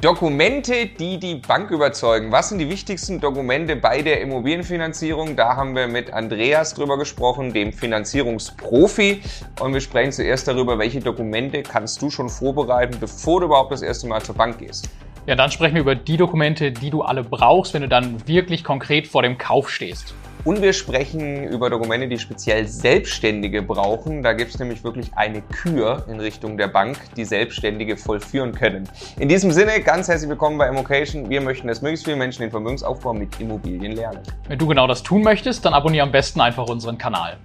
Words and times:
Dokumente, 0.00 0.86
die 0.86 1.18
die 1.18 1.34
Bank 1.34 1.70
überzeugen. 1.70 2.32
Was 2.32 2.48
sind 2.48 2.58
die 2.58 2.70
wichtigsten 2.70 3.20
Dokumente 3.20 3.76
bei 3.76 4.00
der 4.00 4.22
Immobilienfinanzierung? 4.22 5.36
Da 5.36 5.56
haben 5.56 5.76
wir 5.76 5.88
mit 5.88 6.10
Andreas 6.10 6.72
drüber 6.72 6.96
gesprochen, 6.96 7.52
dem 7.52 7.70
Finanzierungsprofi. 7.70 9.20
Und 9.60 9.74
wir 9.74 9.82
sprechen 9.82 10.12
zuerst 10.12 10.48
darüber, 10.48 10.78
welche 10.78 11.00
Dokumente 11.00 11.62
kannst 11.62 12.00
du 12.00 12.08
schon 12.08 12.30
vorbereiten, 12.30 12.96
bevor 12.98 13.40
du 13.40 13.46
überhaupt 13.48 13.72
das 13.72 13.82
erste 13.82 14.06
Mal 14.06 14.22
zur 14.22 14.36
Bank 14.36 14.56
gehst. 14.58 14.88
Ja, 15.26 15.34
dann 15.34 15.50
sprechen 15.50 15.74
wir 15.74 15.82
über 15.82 15.96
die 15.96 16.16
Dokumente, 16.16 16.72
die 16.72 16.88
du 16.88 17.02
alle 17.02 17.22
brauchst, 17.22 17.74
wenn 17.74 17.82
du 17.82 17.88
dann 17.88 18.26
wirklich 18.26 18.64
konkret 18.64 19.06
vor 19.06 19.20
dem 19.20 19.36
Kauf 19.36 19.68
stehst. 19.68 20.14
Und 20.42 20.62
wir 20.62 20.72
sprechen 20.72 21.44
über 21.44 21.68
Dokumente, 21.68 22.08
die 22.08 22.18
speziell 22.18 22.66
Selbstständige 22.66 23.60
brauchen. 23.60 24.22
Da 24.22 24.32
gibt 24.32 24.54
es 24.54 24.58
nämlich 24.58 24.82
wirklich 24.82 25.10
eine 25.14 25.42
Kür 25.42 26.06
in 26.08 26.18
Richtung 26.18 26.56
der 26.56 26.68
Bank, 26.68 26.96
die 27.14 27.26
Selbstständige 27.26 27.98
vollführen 27.98 28.52
können. 28.52 28.88
In 29.18 29.28
diesem 29.28 29.52
Sinne, 29.52 29.80
ganz 29.80 30.08
herzlich 30.08 30.30
willkommen 30.30 30.56
bei 30.56 30.68
Immocation. 30.68 31.28
Wir 31.28 31.42
möchten, 31.42 31.68
dass 31.68 31.82
möglichst 31.82 32.06
viele 32.06 32.16
Menschen 32.16 32.40
den 32.40 32.50
Vermögensaufbau 32.50 33.12
mit 33.12 33.38
Immobilien 33.38 33.92
lernen. 33.92 34.20
Wenn 34.48 34.58
du 34.58 34.66
genau 34.66 34.86
das 34.86 35.02
tun 35.02 35.22
möchtest, 35.22 35.64
dann 35.66 35.74
abonniere 35.74 36.04
am 36.04 36.12
besten 36.12 36.40
einfach 36.40 36.66
unseren 36.66 36.96
Kanal. 36.96 37.36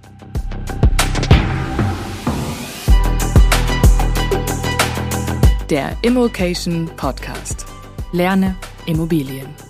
Der 5.68 5.90
Immocation 6.00 6.88
Podcast. 6.96 7.66
Lerne 8.12 8.54
Immobilien. 8.86 9.65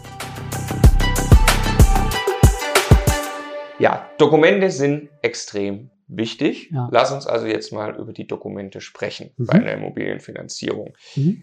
Ja, 3.79 4.09
Dokumente 4.19 4.71
sind 4.71 5.11
extrem 5.23 5.91
wichtig. 6.09 6.71
Ja. 6.73 6.89
Lass 6.91 7.13
uns 7.13 7.27
also 7.27 7.47
jetzt 7.47 7.73
mal 7.73 7.95
über 7.97 8.13
die 8.13 8.27
Dokumente 8.27 8.81
sprechen 8.81 9.31
Mhm. 9.37 9.47
bei 9.47 9.55
einer 9.55 9.73
Immobilienfinanzierung. 9.73 10.95
Mhm. 11.15 11.43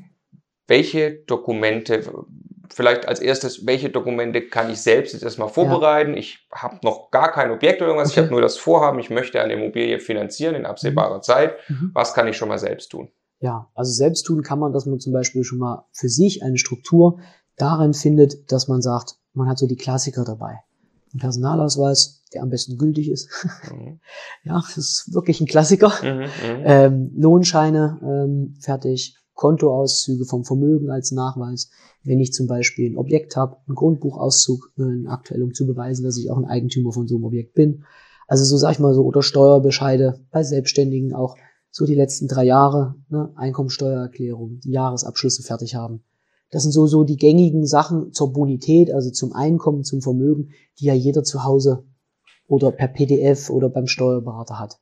Welche 0.67 1.11
Dokumente, 1.27 2.01
vielleicht 2.73 3.05
als 3.07 3.19
erstes, 3.19 3.67
welche 3.67 3.89
Dokumente 3.89 4.41
kann 4.47 4.71
ich 4.71 4.79
selbst 4.79 5.11
jetzt 5.13 5.21
erstmal 5.23 5.49
vorbereiten? 5.49 6.16
Ich 6.16 6.47
habe 6.53 6.80
noch 6.83 7.11
gar 7.11 7.31
kein 7.31 7.52
Objekt 7.52 7.81
oder 7.81 7.89
irgendwas, 7.91 8.11
ich 8.11 8.13
Okay. 8.17 8.21
habe 8.25 8.31
nur 8.31 8.41
das 8.41 8.58
Vorhaben, 8.58 8.97
ich 8.99 9.09
möchte 9.09 9.41
eine 9.41 9.53
Immobilie 9.53 9.99
finanzieren 9.99 10.55
in 10.55 10.65
absehbarer 10.65 11.21
Zeit. 11.21 11.55
Mhm. 11.67 11.91
Was 11.93 12.13
kann 12.13 12.27
ich 12.27 12.38
schon 12.38 12.47
mal 12.49 12.58
selbst 12.59 12.89
tun? 12.89 13.09
Ja, 13.41 13.69
also 13.75 13.91
selbst 13.91 14.23
tun 14.23 14.41
kann 14.41 14.58
man, 14.59 14.71
dass 14.71 14.86
man 14.86 14.99
zum 15.02 15.11
Beispiel 15.11 15.43
schon 15.43 15.59
mal 15.59 15.86
für 15.91 16.08
sich 16.08 16.41
eine 16.43 16.58
Struktur 16.58 17.19
darin 17.58 17.93
findet, 17.93 18.49
dass 18.52 18.69
man 18.69 18.81
sagt, 18.81 19.17
man 19.33 19.49
hat 19.49 19.58
so 19.59 19.67
die 19.67 19.75
Klassiker 19.75 20.23
dabei. 20.23 20.59
Ein 21.14 21.19
Personalausweis, 21.19 22.23
der 22.33 22.42
am 22.42 22.50
besten 22.50 22.78
gültig 22.78 23.09
ist. 23.09 23.30
Mhm. 23.72 24.00
ja, 24.44 24.56
das 24.56 24.78
ist 24.78 25.14
wirklich 25.14 25.42
ein 25.42 25.47
Klassiker. 25.47 25.92
Mhm, 26.02 26.20
mhm. 26.22 26.64
Ähm, 26.66 27.11
Lohnscheine 27.16 28.00
ähm, 28.02 28.55
fertig, 28.59 29.17
Kontoauszüge 29.33 30.25
vom 30.25 30.44
Vermögen 30.44 30.89
als 30.89 31.11
Nachweis. 31.11 31.70
Wenn 32.03 32.20
ich 32.20 32.33
zum 32.33 32.47
Beispiel 32.47 32.92
ein 32.92 32.97
Objekt 32.97 33.36
habe, 33.36 33.58
einen 33.67 33.75
Grundbuchauszug, 33.75 34.73
äh, 34.78 35.08
aktuell, 35.08 35.44
um 35.44 35.53
zu 35.53 35.66
beweisen, 35.66 36.03
dass 36.03 36.17
ich 36.17 36.30
auch 36.30 36.38
ein 36.38 36.45
Eigentümer 36.45 36.92
von 36.92 37.08
so 37.08 37.16
einem 37.16 37.25
Objekt 37.25 37.53
bin. 37.53 37.83
Also 38.27 38.45
so 38.45 38.58
sag 38.58 38.72
ich 38.72 38.80
mal 38.80 38.94
so, 38.94 39.03
oder 39.03 39.22
Steuerbescheide 39.22 40.20
bei 40.31 40.44
Selbstständigen 40.44 41.14
auch 41.14 41.38
so 41.70 41.86
die 41.86 41.95
letzten 41.95 42.27
drei 42.27 42.45
Jahre, 42.45 42.95
ne, 43.09 43.31
Einkommensteuererklärung, 43.36 44.59
die 44.59 44.72
Jahresabschlüsse 44.72 45.44
fertig 45.44 45.75
haben. 45.75 46.03
Das 46.53 46.61
sind 46.63 46.71
so, 46.71 46.85
so 46.85 47.03
die 47.03 47.17
gängigen 47.17 47.65
Sachen 47.65 48.13
zur 48.13 48.31
Bonität, 48.31 48.93
also 48.93 49.09
zum 49.09 49.33
Einkommen, 49.33 49.83
zum 49.83 50.01
Vermögen, 50.01 50.49
die 50.79 50.85
ja 50.85 50.93
jeder 50.93 51.23
zu 51.23 51.43
Hause 51.43 51.83
oder 52.47 52.71
per 52.71 52.87
PDF 52.89 53.49
oder 53.49 53.69
beim 53.69 53.87
Steuerberater 53.87 54.59
hat. 54.59 54.77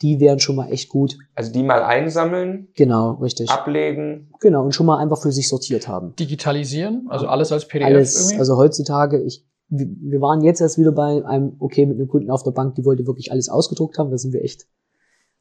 Die 0.00 0.18
wären 0.18 0.40
schon 0.40 0.56
mal 0.56 0.72
echt 0.72 0.88
gut. 0.88 1.18
Also 1.34 1.52
die 1.52 1.62
mal 1.62 1.82
einsammeln, 1.82 2.68
Genau, 2.74 3.12
richtig. 3.16 3.50
ablegen. 3.50 4.30
Genau, 4.40 4.64
und 4.64 4.74
schon 4.74 4.86
mal 4.86 4.96
einfach 4.98 5.20
für 5.20 5.30
sich 5.30 5.48
sortiert 5.48 5.86
haben. 5.88 6.14
Digitalisieren, 6.16 7.06
also 7.10 7.26
alles 7.26 7.52
als 7.52 7.68
PDF 7.68 7.86
Alles, 7.86 8.20
irgendwie. 8.20 8.38
also 8.38 8.56
heutzutage, 8.56 9.22
ich, 9.22 9.44
wir 9.68 9.86
wir 10.00 10.20
waren 10.22 10.42
jetzt 10.42 10.60
erst 10.62 10.78
wieder 10.78 10.92
bei 10.92 11.24
einem, 11.24 11.56
okay, 11.58 11.84
mit 11.84 11.98
einem 11.98 12.08
Kunden 12.08 12.30
auf 12.30 12.42
der 12.42 12.50
Bank, 12.52 12.76
die 12.76 12.84
wollte 12.86 13.06
wirklich 13.06 13.30
alles 13.30 13.48
ausgedruckt 13.50 13.98
haben, 13.98 14.10
da 14.10 14.16
sind 14.16 14.32
wir 14.32 14.42
echt 14.42 14.66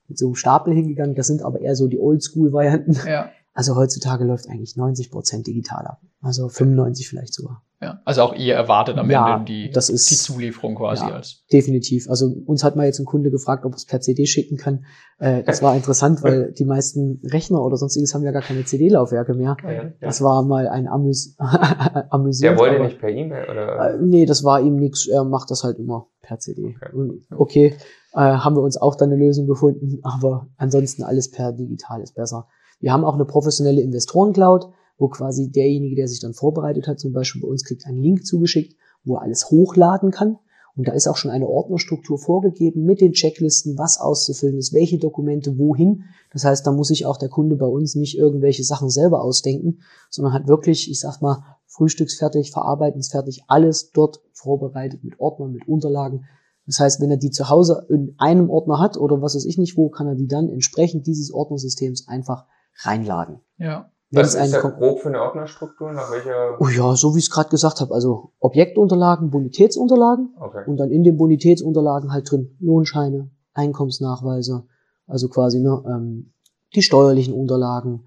mit 0.10 0.18
so 0.18 0.26
einem 0.26 0.36
Stapel 0.36 0.74
hingegangen, 0.74 1.16
das 1.16 1.28
sind 1.28 1.42
aber 1.42 1.62
eher 1.62 1.76
so 1.76 1.88
die 1.88 2.00
Oldschool-Varianten. 2.00 2.98
ja, 3.08 3.30
Also 3.56 3.76
heutzutage 3.76 4.24
läuft 4.24 4.50
eigentlich 4.50 4.76
90 4.78 5.12
Prozent 5.12 5.46
digital 5.46 5.86
ab. 5.86 6.02
Also 6.22 6.50
95 6.50 7.08
vielleicht 7.08 7.34
sogar. 7.36 7.62
ja. 7.82 8.00
Also 8.06 8.22
auch 8.24 8.34
ihr 8.34 8.56
erwartet 8.56 8.98
am 8.98 9.12
Ja, 9.12 9.36
Ende 9.36 9.46
die, 9.46 9.70
das 9.70 9.90
ist- 9.90 10.10
die 10.10 10.16
Zulieferung 10.16 10.74
quasi 10.76 11.06
Ja. 11.06 11.12
als. 11.16 11.44
Definitiv. 11.52 12.10
Also 12.10 12.34
uns 12.46 12.64
hat 12.64 12.76
mal 12.76 12.86
jetzt 12.86 13.00
ein 13.00 13.06
Kunde 13.06 13.30
gefragt, 13.30 13.64
ob 13.66 13.74
er 13.74 13.76
es 13.76 13.86
per 13.86 14.00
CD 14.02 14.26
schicken 14.26 14.58
kann. 14.58 14.86
Äh, 15.20 15.44
das 15.44 15.62
war 15.62 15.76
interessant, 15.76 16.24
weil 16.24 16.52
die 16.58 16.66
meisten 16.66 17.22
Rechner 17.26 17.62
oder 17.62 17.78
sonstiges 17.78 18.16
haben 18.16 18.24
ja 18.24 18.32
gar 18.32 18.42
keine 18.42 18.66
CD-Laufwerke 18.66 19.34
mehr. 19.36 19.56
Das 20.02 20.22
war 20.22 20.42
mal 20.44 20.68
ein 20.68 20.88
Amüs 20.88 21.36
amüsierend. 22.10 22.58
Der 22.58 22.64
wollte 22.64 22.76
aber- 22.78 22.86
nicht 22.86 23.00
per 23.00 23.10
E-Mail 23.10 23.50
oder? 23.50 23.94
Äh, 23.94 23.98
nee, 24.02 24.26
das 24.26 24.44
war 24.44 24.62
ihm 24.62 24.78
nix. 24.78 25.08
Er 25.08 25.24
macht 25.26 25.52
das 25.52 25.64
halt 25.64 25.78
immer 25.78 26.08
per 26.22 26.40
CD. 26.40 26.76
Okay. 26.82 26.96
Und 26.96 27.22
okay, 27.38 27.78
äh, 28.14 28.18
haben 28.18 28.56
wir 28.56 28.62
uns 28.62 28.78
auch 28.78 28.96
dann 28.96 29.12
eine 29.12 29.20
Lösung 29.24 29.46
gefunden, 29.46 30.00
aber 30.04 30.48
ansonsten 30.58 31.04
alles 31.04 31.30
per 31.30 31.52
digital 31.52 32.02
ist 32.02 32.16
besser. 32.16 32.48
Wir 32.84 32.92
haben 32.92 33.06
auch 33.06 33.14
eine 33.14 33.24
professionelle 33.24 33.80
Investoren-Cloud, 33.80 34.68
wo 34.98 35.08
quasi 35.08 35.50
derjenige, 35.50 35.96
der 35.96 36.10
sich 36.10 36.20
dann 36.20 36.34
vorbereitet 36.34 36.86
hat, 36.86 37.00
zum 37.00 37.14
Beispiel 37.14 37.42
bei 37.42 37.48
uns 37.48 37.64
kriegt 37.64 37.86
einen 37.86 38.02
Link 38.02 38.26
zugeschickt, 38.26 38.76
wo 39.06 39.16
er 39.16 39.22
alles 39.22 39.50
hochladen 39.50 40.12
kann. 40.12 40.38
Und 40.76 40.90
da 40.90 40.92
ist 40.92 41.08
auch 41.08 41.16
schon 41.16 41.32
eine 41.32 41.48
Ordnerstruktur 41.48 42.18
vorgegeben 42.18 42.84
mit 42.84 43.00
den 43.00 43.14
Checklisten, 43.14 43.78
was 43.78 44.02
auszufüllen 44.02 44.58
ist, 44.58 44.74
welche 44.74 44.98
Dokumente 44.98 45.58
wohin. 45.58 46.04
Das 46.34 46.44
heißt, 46.44 46.68
da 46.68 46.74
muss 46.74 46.90
sich 46.90 47.06
auch 47.06 47.16
der 47.16 47.30
Kunde 47.30 47.56
bei 47.56 47.66
uns 47.66 47.96
nicht 47.96 48.18
irgendwelche 48.18 48.66
Sachen 48.66 48.90
selber 48.90 49.24
ausdenken, 49.24 49.80
sondern 50.10 50.34
hat 50.34 50.50
wirklich, 50.50 50.92
ich 50.92 51.00
sag 51.00 51.22
mal, 51.22 51.42
frühstücksfertig, 51.68 52.52
verarbeitensfertig, 52.52 53.46
alles 53.48 53.92
dort 53.92 54.20
vorbereitet 54.34 55.06
mit 55.06 55.22
Ordnern, 55.22 55.54
mit 55.54 55.70
Unterlagen. 55.70 56.26
Das 56.66 56.82
heißt, 56.82 57.00
wenn 57.00 57.12
er 57.12 57.18
die 57.18 57.32
zu 57.32 57.48
Hause 57.48 57.86
in 57.88 58.16
einem 58.18 58.50
Ordner 58.50 58.82
hat 58.82 58.98
oder 58.98 59.22
was 59.22 59.36
weiß 59.36 59.46
ich 59.46 59.58
nicht 59.58 59.78
wo, 59.78 59.88
kann 59.88 60.08
er 60.08 60.16
die 60.16 60.28
dann 60.28 60.50
entsprechend 60.50 61.08
dieses 61.08 61.34
Ordnersystems 61.34 62.10
einfach 62.10 62.46
reinladen. 62.82 63.40
Ja. 63.58 63.90
Wenn 64.12 64.26
Was 64.26 64.36
es 64.36 64.46
ist 64.46 64.54
da 64.54 64.70
grob 64.70 65.00
für 65.00 65.10
eine 65.10 65.22
Ordnerstruktur? 65.22 65.92
Nach 65.92 66.12
welcher? 66.12 66.58
Oh 66.60 66.68
ja, 66.68 66.96
so 66.96 67.16
wie 67.16 67.20
ich 67.20 67.26
es 67.26 67.32
gerade 67.32 67.50
gesagt 67.50 67.82
habe, 67.82 67.94
also 67.96 68.32
Objektunterlagen, 68.40 69.32
Bonitätsunterlagen 69.32 70.36
Okay. 70.40 70.64
und 70.68 70.78
dann 70.78 70.92
in 70.92 71.04
den 71.04 71.18
Bonitätsunterlagen 71.18 72.12
halt 72.12 72.30
drin 72.30 72.56
Lohnscheine, 72.60 73.32
Einkommensnachweise, 73.54 74.66
also 75.08 75.30
quasi 75.30 75.60
ne, 75.60 75.84
ähm, 75.88 76.34
die 76.76 76.84
steuerlichen 76.84 77.34
Unterlagen, 77.34 78.06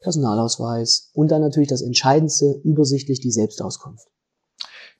Personalausweis 0.00 1.10
und 1.14 1.30
dann 1.30 1.42
natürlich 1.42 1.68
das 1.68 1.82
Entscheidendste, 1.82 2.60
übersichtlich 2.64 3.20
die 3.20 3.30
Selbstauskunft. 3.30 4.08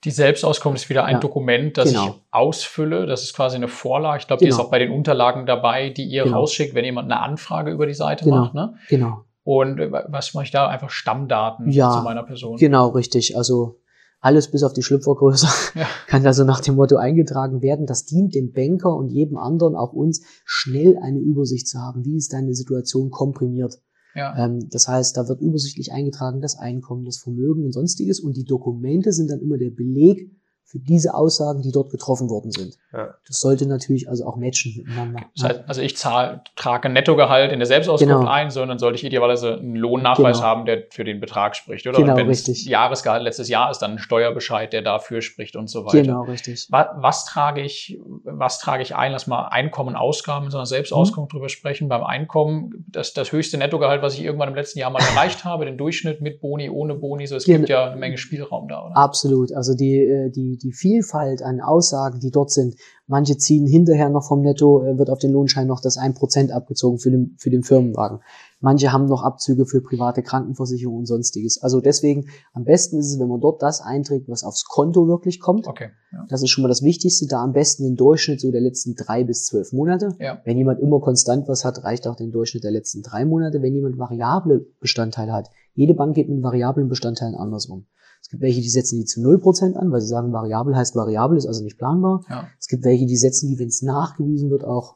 Die 0.04 0.10
Selbstauskunft 0.10 0.82
ist 0.82 0.88
wieder 0.90 1.04
ein 1.04 1.14
Ja, 1.14 1.20
Dokument, 1.20 1.78
das 1.78 1.90
genau. 1.90 2.06
ich 2.08 2.12
ausfülle. 2.32 3.06
Das 3.06 3.22
ist 3.22 3.34
quasi 3.34 3.56
eine 3.56 3.68
Vorlage. 3.68 4.18
Ich 4.20 4.26
glaube, 4.26 4.40
die 4.40 4.46
Genau. 4.46 4.56
ist 4.60 4.64
auch 4.66 4.70
bei 4.70 4.78
den 4.80 4.90
Unterlagen 4.90 5.46
dabei, 5.46 5.90
die 5.90 6.04
ihr 6.04 6.24
Genau. 6.24 6.38
rausschickt, 6.40 6.74
wenn 6.74 6.84
jemand 6.84 7.10
eine 7.10 7.20
Anfrage 7.22 7.70
über 7.70 7.86
die 7.86 7.94
Seite 7.94 8.24
Genau. 8.24 8.36
macht. 8.38 8.54
Ne? 8.54 8.74
Genau. 8.88 9.24
Und 9.44 9.78
äh, 9.78 9.92
was 10.08 10.34
mache 10.34 10.44
ich 10.44 10.50
da? 10.50 10.66
Einfach 10.68 10.90
Stammdaten 10.90 11.70
Ja, 11.70 11.90
zu 11.92 12.02
meiner 12.02 12.22
Person. 12.24 12.56
Genau, 12.56 12.88
richtig. 12.88 13.36
Also 13.36 13.78
alles 14.20 14.50
bis 14.50 14.62
auf 14.64 14.72
die 14.72 14.82
Schlüpfergröße 14.82 15.46
Ja. 15.78 15.86
kann 16.08 16.22
da 16.24 16.32
so 16.32 16.44
nach 16.44 16.60
dem 16.60 16.74
Motto 16.76 16.96
eingetragen 16.96 17.62
werden. 17.62 17.86
Das 17.86 18.04
dient 18.04 18.34
dem 18.34 18.52
Banker 18.52 18.94
und 18.96 19.08
jedem 19.08 19.36
anderen, 19.36 19.76
auch 19.76 19.92
uns, 19.92 20.22
schnell 20.44 20.96
eine 21.02 21.18
Übersicht 21.20 21.68
zu 21.68 21.78
haben. 21.78 22.04
Wie 22.04 22.16
ist 22.16 22.32
deine 22.32 22.54
Situation 22.54 23.10
komprimiert? 23.10 23.74
Ja. 24.14 24.36
Ähm, 24.36 24.68
das 24.70 24.88
heißt, 24.88 25.16
da 25.16 25.28
wird 25.28 25.40
übersichtlich 25.40 25.92
eingetragen 25.92 26.40
das 26.40 26.58
Einkommen, 26.58 27.04
das 27.04 27.18
Vermögen 27.18 27.64
und 27.64 27.72
sonstiges. 27.72 28.20
Und 28.20 28.36
die 28.36 28.44
Dokumente 28.44 29.12
sind 29.12 29.30
dann 29.30 29.40
immer 29.40 29.58
der 29.58 29.70
Beleg 29.70 30.30
für 30.72 30.78
diese 30.78 31.12
Aussagen, 31.12 31.60
die 31.60 31.70
dort 31.70 31.90
getroffen 31.90 32.30
worden 32.30 32.50
sind. 32.50 32.78
Ja. 32.94 33.14
Das 33.28 33.40
sollte 33.40 33.66
natürlich 33.66 34.08
also 34.08 34.24
auch 34.24 34.36
matchen 34.36 34.72
miteinander. 34.74 35.20
Das 35.36 35.44
heißt, 35.48 35.60
also 35.66 35.82
ich 35.82 35.98
zahle, 35.98 36.40
trage 36.56 36.88
ein 36.88 36.94
Nettogehalt 36.94 37.52
in 37.52 37.58
der 37.58 37.66
Selbstauskunft 37.66 38.20
Genau. 38.20 38.30
ein, 38.30 38.50
sondern 38.50 38.78
sollte 38.78 38.96
ich 38.96 39.04
idealerweise 39.04 39.58
einen 39.58 39.76
Lohnnachweis 39.76 40.38
Genau. 40.38 40.48
haben, 40.48 40.64
der 40.64 40.84
für 40.90 41.04
den 41.04 41.20
Betrag 41.20 41.56
spricht, 41.56 41.86
oder? 41.86 41.98
Genau, 41.98 42.12
und 42.12 42.18
wenn 42.18 42.26
richtig. 42.28 42.60
es 42.62 42.66
Jahresgehalt 42.66 43.22
letztes 43.22 43.50
Jahr 43.50 43.70
ist, 43.70 43.80
dann 43.80 43.92
ein 43.92 43.98
Steuerbescheid, 43.98 44.72
der 44.72 44.80
dafür 44.80 45.20
spricht 45.20 45.56
und 45.56 45.68
so 45.68 45.84
weiter. 45.84 46.00
Genau, 46.00 46.22
richtig. 46.22 46.66
Was, 46.70 46.86
was 46.96 47.24
trage 47.26 47.60
ich, 47.60 48.00
was 48.24 48.58
trage 48.58 48.82
ich 48.82 48.96
ein? 48.96 49.12
Lass 49.12 49.26
mal 49.26 49.48
Einkommen, 49.48 49.94
Ausgaben 49.94 50.46
in 50.46 50.50
so 50.50 50.56
einer 50.56 50.62
Mhm. 50.64 50.68
Selbstauskunft 50.68 51.34
drüber 51.34 51.50
sprechen. 51.50 51.88
Beim 51.90 52.02
Einkommen, 52.02 52.86
das, 52.88 53.12
das 53.12 53.30
höchste 53.30 53.58
Nettogehalt, 53.58 54.00
was 54.00 54.14
ich 54.14 54.22
irgendwann 54.24 54.48
im 54.48 54.54
letzten 54.54 54.78
Jahr 54.78 54.90
mal 54.90 55.02
erreicht 55.02 55.44
habe, 55.44 55.66
den 55.66 55.76
Durchschnitt 55.76 56.22
mit 56.22 56.40
Boni, 56.40 56.70
ohne 56.70 56.94
Boni, 56.94 57.26
so 57.26 57.36
es 57.36 57.44
Genau. 57.44 57.58
gibt 57.58 57.68
ja 57.68 57.88
eine 57.90 57.96
Menge 57.96 58.16
Spielraum 58.16 58.68
da, 58.68 58.86
oder? 58.86 58.96
Absolut. 58.96 59.52
Also 59.52 59.74
die, 59.74 59.98
äh, 59.98 60.30
die, 60.30 60.56
die 60.62 60.72
Vielfalt 60.72 61.42
an 61.42 61.60
Aussagen, 61.60 62.20
die 62.20 62.30
dort 62.30 62.50
sind. 62.50 62.76
Manche 63.06 63.36
ziehen 63.36 63.66
hinterher 63.66 64.08
noch 64.08 64.26
vom 64.26 64.40
Netto, 64.40 64.84
äh, 64.84 64.98
wird 64.98 65.10
auf 65.10 65.18
den 65.18 65.32
Lohnschein 65.32 65.66
noch 65.66 65.80
das 65.80 65.98
1% 65.98 66.50
abgezogen 66.50 66.98
für 66.98 67.10
den, 67.10 67.36
für 67.38 67.50
den 67.50 67.62
Firmenwagen. 67.62 68.20
Manche 68.60 68.92
haben 68.92 69.06
noch 69.06 69.24
Abzüge 69.24 69.66
für 69.66 69.82
private 69.82 70.22
Krankenversicherung 70.22 70.98
und 70.98 71.06
sonstiges. 71.06 71.60
Also 71.60 71.80
deswegen 71.80 72.28
am 72.52 72.64
besten 72.64 72.98
ist 72.98 73.08
es, 73.08 73.18
wenn 73.18 73.28
man 73.28 73.40
dort 73.40 73.60
das 73.60 73.80
einträgt, 73.80 74.28
was 74.28 74.44
aufs 74.44 74.64
Konto 74.64 75.08
wirklich 75.08 75.40
kommt. 75.40 75.66
Okay. 75.66 75.90
Ja. 76.12 76.24
Das 76.28 76.42
ist 76.42 76.50
schon 76.50 76.62
mal 76.62 76.68
das 76.68 76.82
Wichtigste. 76.82 77.26
Da 77.26 77.42
am 77.42 77.52
besten 77.52 77.82
den 77.82 77.96
Durchschnitt 77.96 78.40
so 78.40 78.52
der 78.52 78.60
letzten 78.60 78.94
drei 78.94 79.24
bis 79.24 79.46
zwölf 79.46 79.72
Monate. 79.72 80.14
Ja. 80.20 80.40
Wenn 80.44 80.56
jemand 80.56 80.78
immer 80.80 81.00
konstant 81.00 81.48
was 81.48 81.64
hat, 81.64 81.82
reicht 81.82 82.06
auch 82.06 82.14
den 82.14 82.30
Durchschnitt 82.30 82.62
der 82.62 82.70
letzten 82.70 83.02
drei 83.02 83.24
Monate. 83.24 83.62
Wenn 83.62 83.74
jemand 83.74 83.98
variable 83.98 84.64
Bestandteile 84.80 85.32
hat, 85.32 85.50
jede 85.74 85.94
Bank 85.94 86.14
geht 86.14 86.28
mit 86.28 86.42
variablen 86.42 86.88
Bestandteilen 86.88 87.34
anders 87.34 87.66
um. 87.66 87.86
Es 88.32 88.38
gibt 88.38 88.42
welche, 88.44 88.62
die 88.62 88.70
setzen 88.70 88.98
die 88.98 89.04
zu 89.04 89.20
0% 89.20 89.74
an, 89.74 89.92
weil 89.92 90.00
sie 90.00 90.06
sagen, 90.06 90.32
variabel 90.32 90.74
heißt 90.74 90.96
variabel, 90.96 91.36
ist 91.36 91.46
also 91.46 91.62
nicht 91.62 91.76
planbar. 91.76 92.24
Ja. 92.30 92.48
Es 92.58 92.66
gibt 92.66 92.82
welche, 92.82 93.04
die 93.04 93.18
setzen 93.18 93.50
die, 93.50 93.58
wenn 93.58 93.68
es 93.68 93.82
nachgewiesen 93.82 94.48
wird, 94.48 94.64
auch 94.64 94.94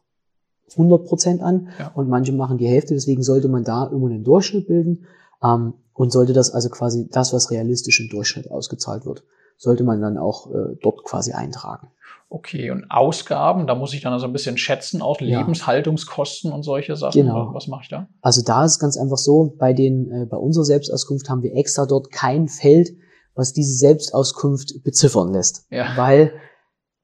100% 0.75 1.41
an 1.41 1.69
Ja. 1.79 1.93
und 1.95 2.09
manche 2.09 2.33
machen 2.33 2.57
die 2.57 2.67
Hälfte. 2.67 2.95
Deswegen 2.95 3.23
sollte 3.23 3.49
man 3.49 3.63
da 3.63 3.89
immer 3.89 4.07
einen 4.09 4.25
Durchschnitt 4.25 4.67
bilden 4.69 5.05
ähm, 5.45 5.75
und 5.93 6.13
sollte 6.13 6.33
das 6.33 6.51
also 6.51 6.71
quasi 6.71 7.09
das, 7.11 7.35
was 7.35 7.51
realistisch 7.51 8.01
im 8.01 8.09
Durchschnitt 8.09 8.51
ausgezahlt 8.51 9.05
wird, 9.05 9.23
sollte 9.59 9.85
man 9.85 10.01
dann 10.01 10.17
auch 10.17 10.51
äh, 10.55 10.75
dort 10.83 11.05
quasi 11.05 11.33
eintragen. 11.33 11.89
Okay, 12.31 12.71
und 12.71 12.91
Ausgaben, 12.91 13.67
da 13.67 13.75
muss 13.75 13.93
ich 13.93 14.01
dann 14.01 14.15
also 14.15 14.25
ein 14.27 14.33
bisschen 14.33 14.57
schätzen, 14.57 15.03
auch 15.03 15.21
Ja. 15.21 15.41
Lebenshaltungskosten 15.41 16.53
und 16.53 16.63
solche 16.63 16.97
Sachen. 16.97 17.21
Genau. 17.21 17.53
Was 17.53 17.69
mache 17.69 17.83
ich 17.83 17.89
da? 17.91 18.09
Also 18.23 18.41
da 18.43 18.65
ist 18.65 18.79
ganz 18.79 18.97
einfach 18.97 19.19
so, 19.19 19.55
bei 19.59 19.75
den, 19.75 20.11
äh, 20.11 20.25
bei 20.25 20.39
unserer 20.39 20.65
Selbstauskunft 20.65 21.29
haben 21.29 21.43
wir 21.43 21.55
extra 21.55 21.85
dort 21.85 22.11
kein 22.11 22.49
Feld, 22.49 22.97
was 23.37 23.53
diese 23.53 23.77
Selbstauskunft 23.77 24.83
beziffern 24.83 25.33
lässt. 25.33 25.67
Ja. 25.71 25.97
Weil 25.97 26.33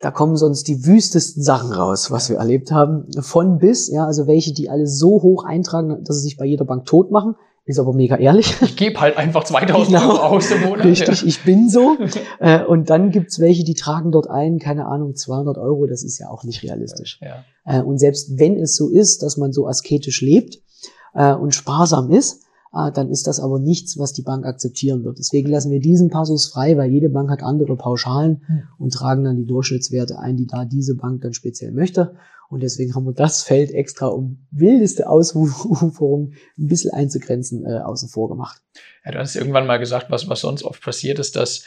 da 0.00 0.10
kommen 0.10 0.36
sonst 0.36 0.66
die 0.66 0.84
wüstesten 0.84 1.42
Sachen 1.44 1.72
raus, 1.72 2.10
was 2.10 2.28
wir 2.28 2.38
erlebt 2.38 2.72
haben. 2.72 3.06
Von 3.20 3.58
bis, 3.58 3.88
ja, 3.88 4.04
also 4.04 4.26
welche, 4.26 4.52
die 4.52 4.68
alle 4.68 4.88
so 4.88 5.22
hoch 5.22 5.44
eintragen, 5.44 6.02
dass 6.02 6.16
sie 6.16 6.22
sich 6.22 6.36
bei 6.36 6.44
jeder 6.44 6.64
Bank 6.64 6.86
tot 6.86 7.12
machen, 7.12 7.36
ist 7.64 7.78
aber 7.78 7.92
mega 7.92 8.16
ehrlich. 8.16 8.60
Ich 8.60 8.76
gebe 8.76 9.00
halt 9.00 9.16
einfach 9.16 9.44
2000 9.44 9.86
Genau. 9.86 10.10
Euro 10.10 10.22
aus 10.22 10.50
im 10.50 10.62
Monat. 10.62 10.84
Richtig, 10.84 11.24
ich 11.24 11.44
bin 11.44 11.68
so. 11.68 11.96
Äh, 12.40 12.64
und 12.64 12.90
dann 12.90 13.10
gibt's 13.12 13.38
welche, 13.38 13.62
die 13.62 13.74
tragen 13.74 14.10
dort 14.10 14.28
ein, 14.28 14.58
keine 14.58 14.86
Ahnung, 14.86 15.14
200 15.14 15.58
Euro, 15.58 15.86
das 15.86 16.02
ist 16.02 16.18
ja 16.18 16.28
auch 16.28 16.42
nicht 16.42 16.64
realistisch. 16.64 17.20
Ja. 17.22 17.44
Äh, 17.64 17.82
und 17.82 17.98
selbst 17.98 18.36
wenn 18.36 18.58
es 18.58 18.74
so 18.74 18.88
ist, 18.88 19.22
dass 19.22 19.36
man 19.36 19.52
so 19.52 19.68
asketisch 19.68 20.20
lebt 20.22 20.58
äh, 21.14 21.32
und 21.32 21.54
sparsam 21.54 22.10
ist, 22.10 22.41
dann 22.72 23.10
ist 23.10 23.26
das 23.26 23.38
aber 23.38 23.58
nichts, 23.58 23.98
was 23.98 24.14
die 24.14 24.22
Bank 24.22 24.46
akzeptieren 24.46 25.04
wird. 25.04 25.18
Deswegen 25.18 25.50
lassen 25.50 25.70
wir 25.70 25.80
diesen 25.80 26.08
Passus 26.08 26.46
frei, 26.46 26.76
weil 26.76 26.90
jede 26.90 27.10
Bank 27.10 27.30
hat 27.30 27.42
andere 27.42 27.76
Pauschalen 27.76 28.42
und 28.78 28.94
tragen 28.94 29.24
dann 29.24 29.36
die 29.36 29.46
Durchschnittswerte 29.46 30.18
ein, 30.18 30.36
die 30.36 30.46
da 30.46 30.64
diese 30.64 30.96
Bank 30.96 31.20
dann 31.20 31.34
speziell 31.34 31.72
möchte. 31.72 32.14
Und 32.48 32.62
deswegen 32.62 32.94
haben 32.94 33.06
wir 33.06 33.14
das 33.14 33.42
Feld 33.42 33.70
extra, 33.70 34.08
um 34.08 34.46
wildeste 34.50 35.08
Auswucherung 35.08 36.32
ein 36.58 36.66
bisschen 36.66 36.92
einzugrenzen, 36.92 37.64
äh, 37.64 37.78
außen 37.78 38.10
vor 38.10 38.28
gemacht. 38.28 38.60
Ja, 39.06 39.12
du 39.12 39.18
hast 39.18 39.36
irgendwann 39.36 39.66
mal 39.66 39.78
gesagt, 39.78 40.10
was, 40.10 40.28
was 40.28 40.40
sonst 40.40 40.62
oft 40.62 40.82
passiert 40.82 41.18
ist, 41.18 41.34
dass 41.36 41.64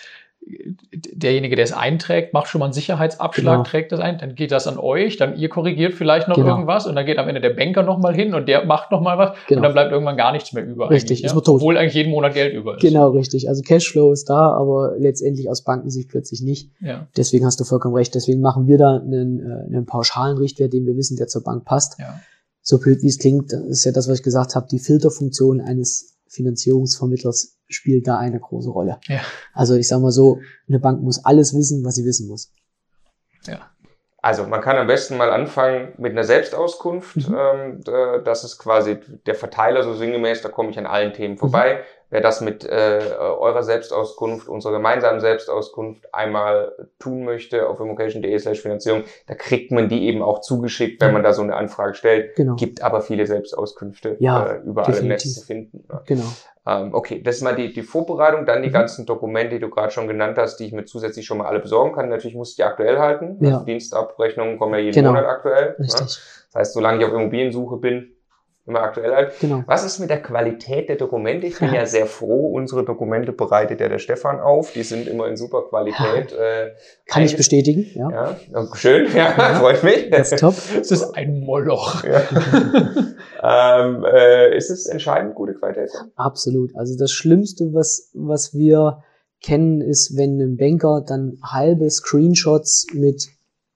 derjenige, 1.14 1.56
der 1.56 1.66
es 1.66 1.72
einträgt, 1.74 2.34
macht 2.34 2.48
schon 2.48 2.60
mal 2.60 2.66
einen 2.66 2.74
Sicherheitsabschlag, 2.74 3.54
Genau. 3.58 3.64
trägt 3.64 3.92
das 3.92 4.00
ein, 4.00 4.18
dann 4.20 4.36
geht 4.36 4.52
das 4.52 4.68
an 4.68 4.78
euch, 4.78 5.18
dann 5.18 5.36
ihr 5.38 5.50
korrigiert 5.50 5.94
vielleicht 5.94 6.28
noch 6.28 6.36
Genau. 6.36 6.50
irgendwas 6.50 6.86
und 6.86 6.96
dann 6.96 7.06
geht 7.06 7.18
am 7.18 7.28
Ende 7.28 7.42
der 7.42 7.50
Banker 7.52 7.84
nochmal 7.84 8.14
hin 8.14 8.34
und 8.36 8.48
der 8.48 8.66
macht 8.66 8.92
nochmal 8.92 9.18
was 9.18 9.38
Genau. 9.48 9.60
und 9.60 9.64
dann 9.64 9.74
bleibt 9.74 9.92
irgendwann 9.92 10.18
gar 10.18 10.32
nichts 10.32 10.54
mehr 10.54 10.66
über. 10.66 10.90
Richtig, 10.90 11.24
ist 11.24 11.32
ja? 11.32 11.36
man 11.36 11.44
tot. 11.44 11.56
Obwohl 11.56 11.78
eigentlich 11.78 11.94
jeden 11.96 12.12
Monat 12.12 12.34
Geld 12.34 12.54
über 12.54 12.76
ist. 12.76 12.82
Genau, 12.82 13.10
richtig. 13.10 13.50
Also 13.50 13.62
Cashflow 13.64 14.12
ist 14.12 14.30
da, 14.30 14.52
aber 14.52 14.96
letztendlich 14.98 15.50
aus 15.50 15.64
Bankensicht 15.64 16.10
plötzlich 16.10 16.42
nicht. 16.42 16.72
Ja, 16.80 17.08
Deswegen 17.18 17.46
hast 17.46 17.60
du 17.60 17.64
vollkommen 17.64 17.96
recht. 17.96 18.14
Deswegen 18.16 18.42
machen 18.42 18.68
wir 18.68 18.78
da 18.78 18.98
einen, 18.98 19.40
äh, 19.40 19.66
einen 19.76 19.86
pauschalen 19.86 20.38
Richtwert, 20.38 20.74
den 20.74 20.86
wir 20.86 20.96
wissen, 20.96 21.18
der 21.18 21.28
zur 21.28 21.44
Bank 21.44 21.66
passt. 21.66 22.00
ja. 22.00 22.20
So 22.68 22.80
blöd 22.80 23.04
wie 23.04 23.08
es 23.10 23.20
klingt, 23.20 23.54
ist 23.54 23.86
ja 23.86 23.92
das, 23.92 24.08
was 24.10 24.18
ich 24.18 24.24
gesagt 24.24 24.56
habe. 24.56 24.66
Die 24.72 24.80
Filterfunktion 24.80 25.62
eines 25.62 26.18
Finanzierungsvermittlers 26.28 27.55
spielt 27.68 28.08
da 28.08 28.18
eine 28.18 28.40
große 28.40 28.70
Rolle. 28.70 29.00
Ja. 29.08 29.22
Also 29.54 29.76
ich 29.76 29.88
sage 29.88 30.02
mal 30.02 30.12
so, 30.12 30.40
eine 30.68 30.80
Bank 30.80 31.02
muss 31.02 31.24
alles 31.24 31.56
wissen, 31.56 31.84
was 31.86 31.96
sie 31.96 32.06
wissen 32.06 32.28
muss. 32.28 32.52
ja. 33.48 33.72
Also 34.22 34.48
man 34.48 34.60
kann 34.60 34.76
am 34.76 34.88
besten 34.88 35.18
mal 35.18 35.30
anfangen 35.30 35.94
mit 36.00 36.14
einer 36.14 36.24
Selbstauskunft. 36.24 37.30
Mhm. 37.30 37.38
Ähm, 37.40 37.82
das 38.24 38.44
ist 38.44 38.58
quasi 38.58 38.98
der 39.28 39.36
Verteiler 39.36 39.84
so 39.84 39.94
sinngemäß, 39.94 40.42
da 40.42 40.50
komme 40.50 40.72
ich 40.72 40.80
an 40.80 40.88
allen 40.88 41.14
Themen 41.14 41.38
vorbei. 41.38 41.84
Wer 42.12 42.22
das 42.22 42.40
mit 42.42 42.64
äh, 42.64 43.00
eurer 43.20 43.64
Selbstauskunft, 43.64 44.48
unserer 44.48 44.74
gemeinsamen 44.74 45.20
Selbstauskunft 45.20 46.14
einmal 46.14 46.72
tun 47.00 47.26
möchte 47.26 47.68
auf 47.68 47.80
immocation.de 47.80 48.38
slash 48.40 48.62
Finanzierung, 48.62 49.04
da 49.28 49.34
kriegt 49.36 49.72
man 49.72 49.90
die 49.90 50.06
eben 50.08 50.22
auch 50.22 50.42
zugeschickt, 50.42 51.02
wenn 51.02 51.14
man 51.14 51.24
da 51.24 51.34
so 51.34 51.42
eine 51.42 51.56
Anfrage 51.56 51.94
stellt. 51.96 52.36
Genau. 52.36 52.56
Gibt 52.56 52.82
aber 52.84 53.02
viele 53.02 53.26
Selbstauskünfte 53.26 54.18
Ja, 54.20 54.46
äh, 54.54 54.60
überall 54.66 54.96
im 54.98 55.08
Netz 55.08 55.24
definitiv. 55.24 55.34
zu 55.34 55.46
finden. 55.46 55.84
ne? 55.92 56.02
Genau. 56.06 56.24
Ähm, 56.68 56.94
okay, 56.96 57.22
das 57.22 57.36
ist 57.38 57.42
mal 57.44 57.56
die, 57.56 57.74
die 57.74 57.84
Vorbereitung, 57.84 58.46
dann 58.46 58.64
die 58.64 58.70
Mhm. 58.70 58.74
ganzen 58.74 59.06
Dokumente, 59.06 59.56
die 59.56 59.60
du 59.60 59.70
gerade 59.70 59.92
schon 59.92 60.08
genannt 60.08 60.38
hast, 60.38 60.58
die 60.58 60.66
ich 60.66 60.72
mir 60.74 60.86
zusätzlich 60.86 61.26
schon 61.26 61.38
mal 61.38 61.46
alle 61.48 61.60
besorgen 61.60 61.94
kann. 61.94 62.10
Natürlich 62.10 62.36
muss 62.36 62.52
ich 62.52 62.56
die 62.56 62.64
aktuell 62.64 62.98
halten. 62.98 63.38
Ja. 63.42 63.54
Also 63.56 63.66
Dienstabrechnungen 63.66 64.58
kommen 64.58 64.74
ja 64.74 64.80
jeden 64.80 64.96
Genau. 64.96 65.10
Monat 65.10 65.26
aktuell. 65.26 65.76
Ne? 65.78 65.86
Richtig. 65.86 66.02
Das 66.02 66.56
heißt, 66.56 66.74
solange 66.74 67.00
ich 67.00 67.06
auf 67.06 67.14
Immobiliensuche 67.14 67.78
bin, 67.78 68.15
immer 68.68 68.82
aktuell 68.82 69.14
halten. 69.14 69.34
Genau. 69.42 69.64
Was 69.68 69.86
ist 69.86 70.00
mit 70.00 70.10
der 70.10 70.22
Qualität 70.22 70.90
der 70.90 70.96
Dokumente? 70.96 71.46
Ich 71.48 71.60
bin 71.60 71.70
Ja. 71.70 71.82
ja 71.82 71.86
sehr 71.86 72.08
froh, 72.08 72.48
unsere 72.54 72.84
Dokumente 72.84 73.32
bereitet 73.32 73.80
ja 73.80 73.90
der 73.90 74.00
Stefan 74.00 74.40
auf. 74.40 74.72
Die 74.74 74.84
sind 74.84 75.08
immer 75.08 75.28
in 75.28 75.38
super 75.38 75.64
Qualität. 75.70 76.34
Äh, 76.34 76.72
Kann 77.06 77.24
ich 77.24 77.38
bestätigen. 77.38 77.86
Ja. 77.94 78.10
Ja, 78.10 78.38
oh, 78.56 78.74
schön, 78.76 79.08
ja, 79.16 79.32
freut 79.60 79.84
mich. 79.84 80.10
Das 80.10 80.32
ist 80.32 80.40
top. 80.40 80.56
Es 80.80 80.92
ist 80.92 81.16
ein 81.16 81.42
Moloch. 81.42 82.04
Ja. 82.04 82.24
ähm, 83.84 84.04
äh, 84.06 84.58
ist 84.58 84.70
es 84.72 84.88
entscheidend, 84.88 85.36
gute 85.36 85.54
Qualität? 85.54 85.92
Absolut. 86.16 86.76
Also 86.76 86.98
das 86.98 87.12
Schlimmste, 87.12 87.74
was, 87.74 88.10
was 88.14 88.54
wir 88.54 89.04
kennen, 89.44 89.82
ist, 89.82 90.18
wenn 90.18 90.40
ein 90.42 90.58
Banker 90.58 91.04
dann 91.08 91.38
halbe 91.44 91.90
Screenshots 91.90 92.88
mit 92.94 93.28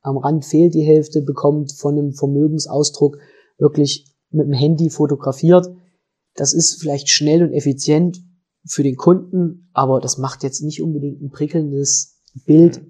am 0.02 0.18
Rand 0.18 0.46
fehlt 0.46 0.74
die 0.74 0.82
Hälfte 0.82 1.22
bekommt 1.22 1.74
von 1.74 1.98
einem 1.98 2.14
Vermögensausdruck 2.14 3.18
wirklich 3.58 4.06
mit 4.32 4.46
dem 4.46 4.54
Handy 4.54 4.90
fotografiert. 4.90 5.70
Das 6.36 6.54
ist 6.54 6.80
vielleicht 6.80 7.10
schnell 7.10 7.44
und 7.44 7.54
effizient 7.54 8.22
für 8.66 8.84
den 8.84 8.96
Kunden, 8.96 9.70
aber 9.74 10.00
das 10.00 10.18
macht 10.18 10.44
jetzt 10.44 10.62
nicht 10.62 10.82
unbedingt 10.82 11.22
ein 11.22 11.32
prickelndes 11.32 12.22
Bild 12.46 12.82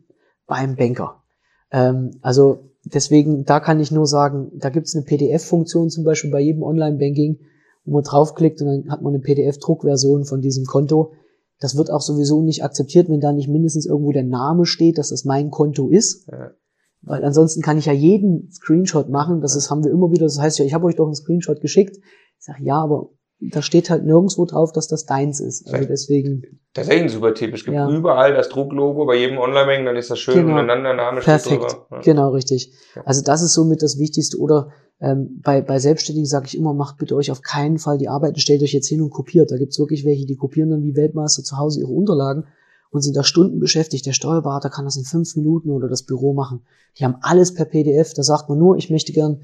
beim 0.47 0.75
Banker. 0.75 1.23
Ähm, 1.71 2.11
also 2.21 2.71
deswegen, 2.83 3.45
da 3.45 3.59
kann 3.59 3.79
ich 3.79 3.91
nur 3.91 4.07
sagen, 4.07 4.51
da 4.55 4.69
gibt 4.69 4.87
es 4.87 4.95
eine 4.95 5.05
PDF-Funktion 5.05 5.89
zum 5.89 6.03
Beispiel 6.03 6.31
bei 6.31 6.41
jedem 6.41 6.63
Online-Banking, 6.63 7.39
wo 7.85 7.93
man 7.93 8.03
draufklickt 8.03 8.61
und 8.61 8.67
dann 8.67 8.91
hat 8.91 9.01
man 9.01 9.13
eine 9.13 9.21
PDF-Druckversion 9.21 10.25
von 10.25 10.41
diesem 10.41 10.65
Konto. 10.65 11.13
Das 11.59 11.75
wird 11.75 11.91
auch 11.91 12.01
sowieso 12.01 12.41
nicht 12.41 12.63
akzeptiert, 12.63 13.09
wenn 13.09 13.19
da 13.19 13.31
nicht 13.31 13.49
mindestens 13.49 13.85
irgendwo 13.85 14.11
der 14.11 14.23
Name 14.23 14.65
steht, 14.65 14.97
dass 14.97 15.09
das 15.09 15.25
mein 15.25 15.51
Konto 15.51 15.89
ist. 15.89 16.27
Ja. 16.27 16.51
Weil 17.01 17.23
ansonsten 17.23 17.61
kann 17.61 17.77
ich 17.77 17.85
ja 17.85 17.93
jeden 17.93 18.51
Screenshot 18.51 19.09
machen. 19.09 19.41
Das 19.41 19.55
ist, 19.55 19.69
haben 19.71 19.83
wir 19.83 19.91
immer 19.91 20.11
wieder. 20.11 20.25
Das 20.25 20.39
heißt 20.39 20.59
ja, 20.59 20.65
ich 20.65 20.73
habe 20.73 20.85
euch 20.85 20.95
doch 20.95 21.05
einen 21.05 21.15
Screenshot 21.15 21.61
geschickt. 21.61 21.97
Ich 21.97 22.45
sage, 22.45 22.63
ja, 22.63 22.75
aber 22.81 23.09
da 23.41 23.61
steht 23.61 23.89
halt 23.89 24.03
nirgendwo 24.03 24.43
drauf, 24.45 24.73
dass 24.73 24.89
das 24.89 25.05
deins 25.05 25.39
ist. 25.39 25.71
Also 25.73 25.87
deswegen, 25.87 26.43
Tatsächlich 26.73 27.03
ein 27.03 27.09
super 27.09 27.33
Tipp. 27.33 27.53
Es 27.53 27.63
gibt 27.63 27.73
Ja. 27.75 27.89
überall 27.89 28.33
das 28.33 28.49
Drucklogo 28.49 29.05
bei 29.05 29.15
jedem 29.15 29.37
Online-Banking, 29.37 29.85
dann 29.85 29.95
ist 29.95 30.11
das 30.11 30.19
schön 30.19 30.35
Genau. 30.45 30.59
untereinander, 30.59 30.93
Name 30.93 31.21
steht 31.21 31.25
perfekt. 31.43 31.61
drüber. 31.63 31.87
Ja. 31.91 31.99
Genau, 32.01 32.29
richtig. 32.31 32.73
Ja. 32.95 33.03
Also 33.05 33.23
das 33.23 33.41
ist 33.41 33.53
somit 33.53 33.81
das 33.81 33.97
Wichtigste. 33.97 34.37
Oder 34.37 34.71
ähm, 34.99 35.39
bei, 35.41 35.61
bei 35.61 35.79
Selbstständigen 35.79 36.27
sage 36.27 36.47
ich 36.47 36.57
immer, 36.57 36.73
macht 36.73 36.97
bitte 36.97 37.15
euch 37.15 37.31
auf 37.31 37.41
keinen 37.41 37.77
Fall 37.77 37.97
die 37.97 38.09
Arbeit 38.09 38.31
und 38.31 38.41
stellt 38.41 38.61
euch 38.61 38.73
jetzt 38.73 38.89
hin 38.89 39.01
und 39.01 39.09
kopiert. 39.09 39.51
Da 39.51 39.57
gibt's 39.57 39.79
wirklich 39.79 40.03
welche, 40.03 40.25
die 40.25 40.35
kopieren 40.35 40.69
dann 40.69 40.83
wie 40.83 40.95
Weltmeister 40.97 41.41
zu 41.43 41.57
Hause 41.57 41.79
ihre 41.79 41.91
Unterlagen 41.91 42.43
und 42.91 43.01
sind 43.01 43.15
da 43.15 43.23
Stunden 43.23 43.59
beschäftigt. 43.59 44.05
Der 44.05 44.13
Steuerberater 44.13 44.69
kann 44.69 44.85
das 44.85 44.97
in 44.97 45.03
fünf 45.03 45.35
Minuten 45.35 45.69
oder 45.69 45.87
das 45.87 46.03
Büro 46.03 46.33
machen. 46.33 46.61
Die 46.97 47.05
haben 47.05 47.17
alles 47.21 47.53
per 47.53 47.65
PDF. 47.65 48.13
Da 48.13 48.23
sagt 48.23 48.49
man 48.49 48.57
nur, 48.57 48.77
ich 48.77 48.89
möchte 48.89 49.13
gern 49.13 49.41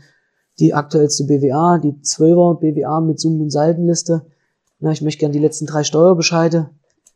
die 0.59 0.73
aktuellste 0.73 1.25
BWA, 1.25 1.77
die 1.77 1.93
12er 1.93 2.59
BWA 2.59 3.01
mit 3.01 3.19
Summen- 3.19 3.41
und 3.41 3.51
Saldenliste. 3.51 4.25
Na, 4.79 4.91
ich 4.91 5.01
möchte 5.01 5.19
gern 5.19 5.31
die 5.31 5.39
letzten 5.39 5.65
drei 5.65 5.83
Steuerbescheide. 5.83 6.69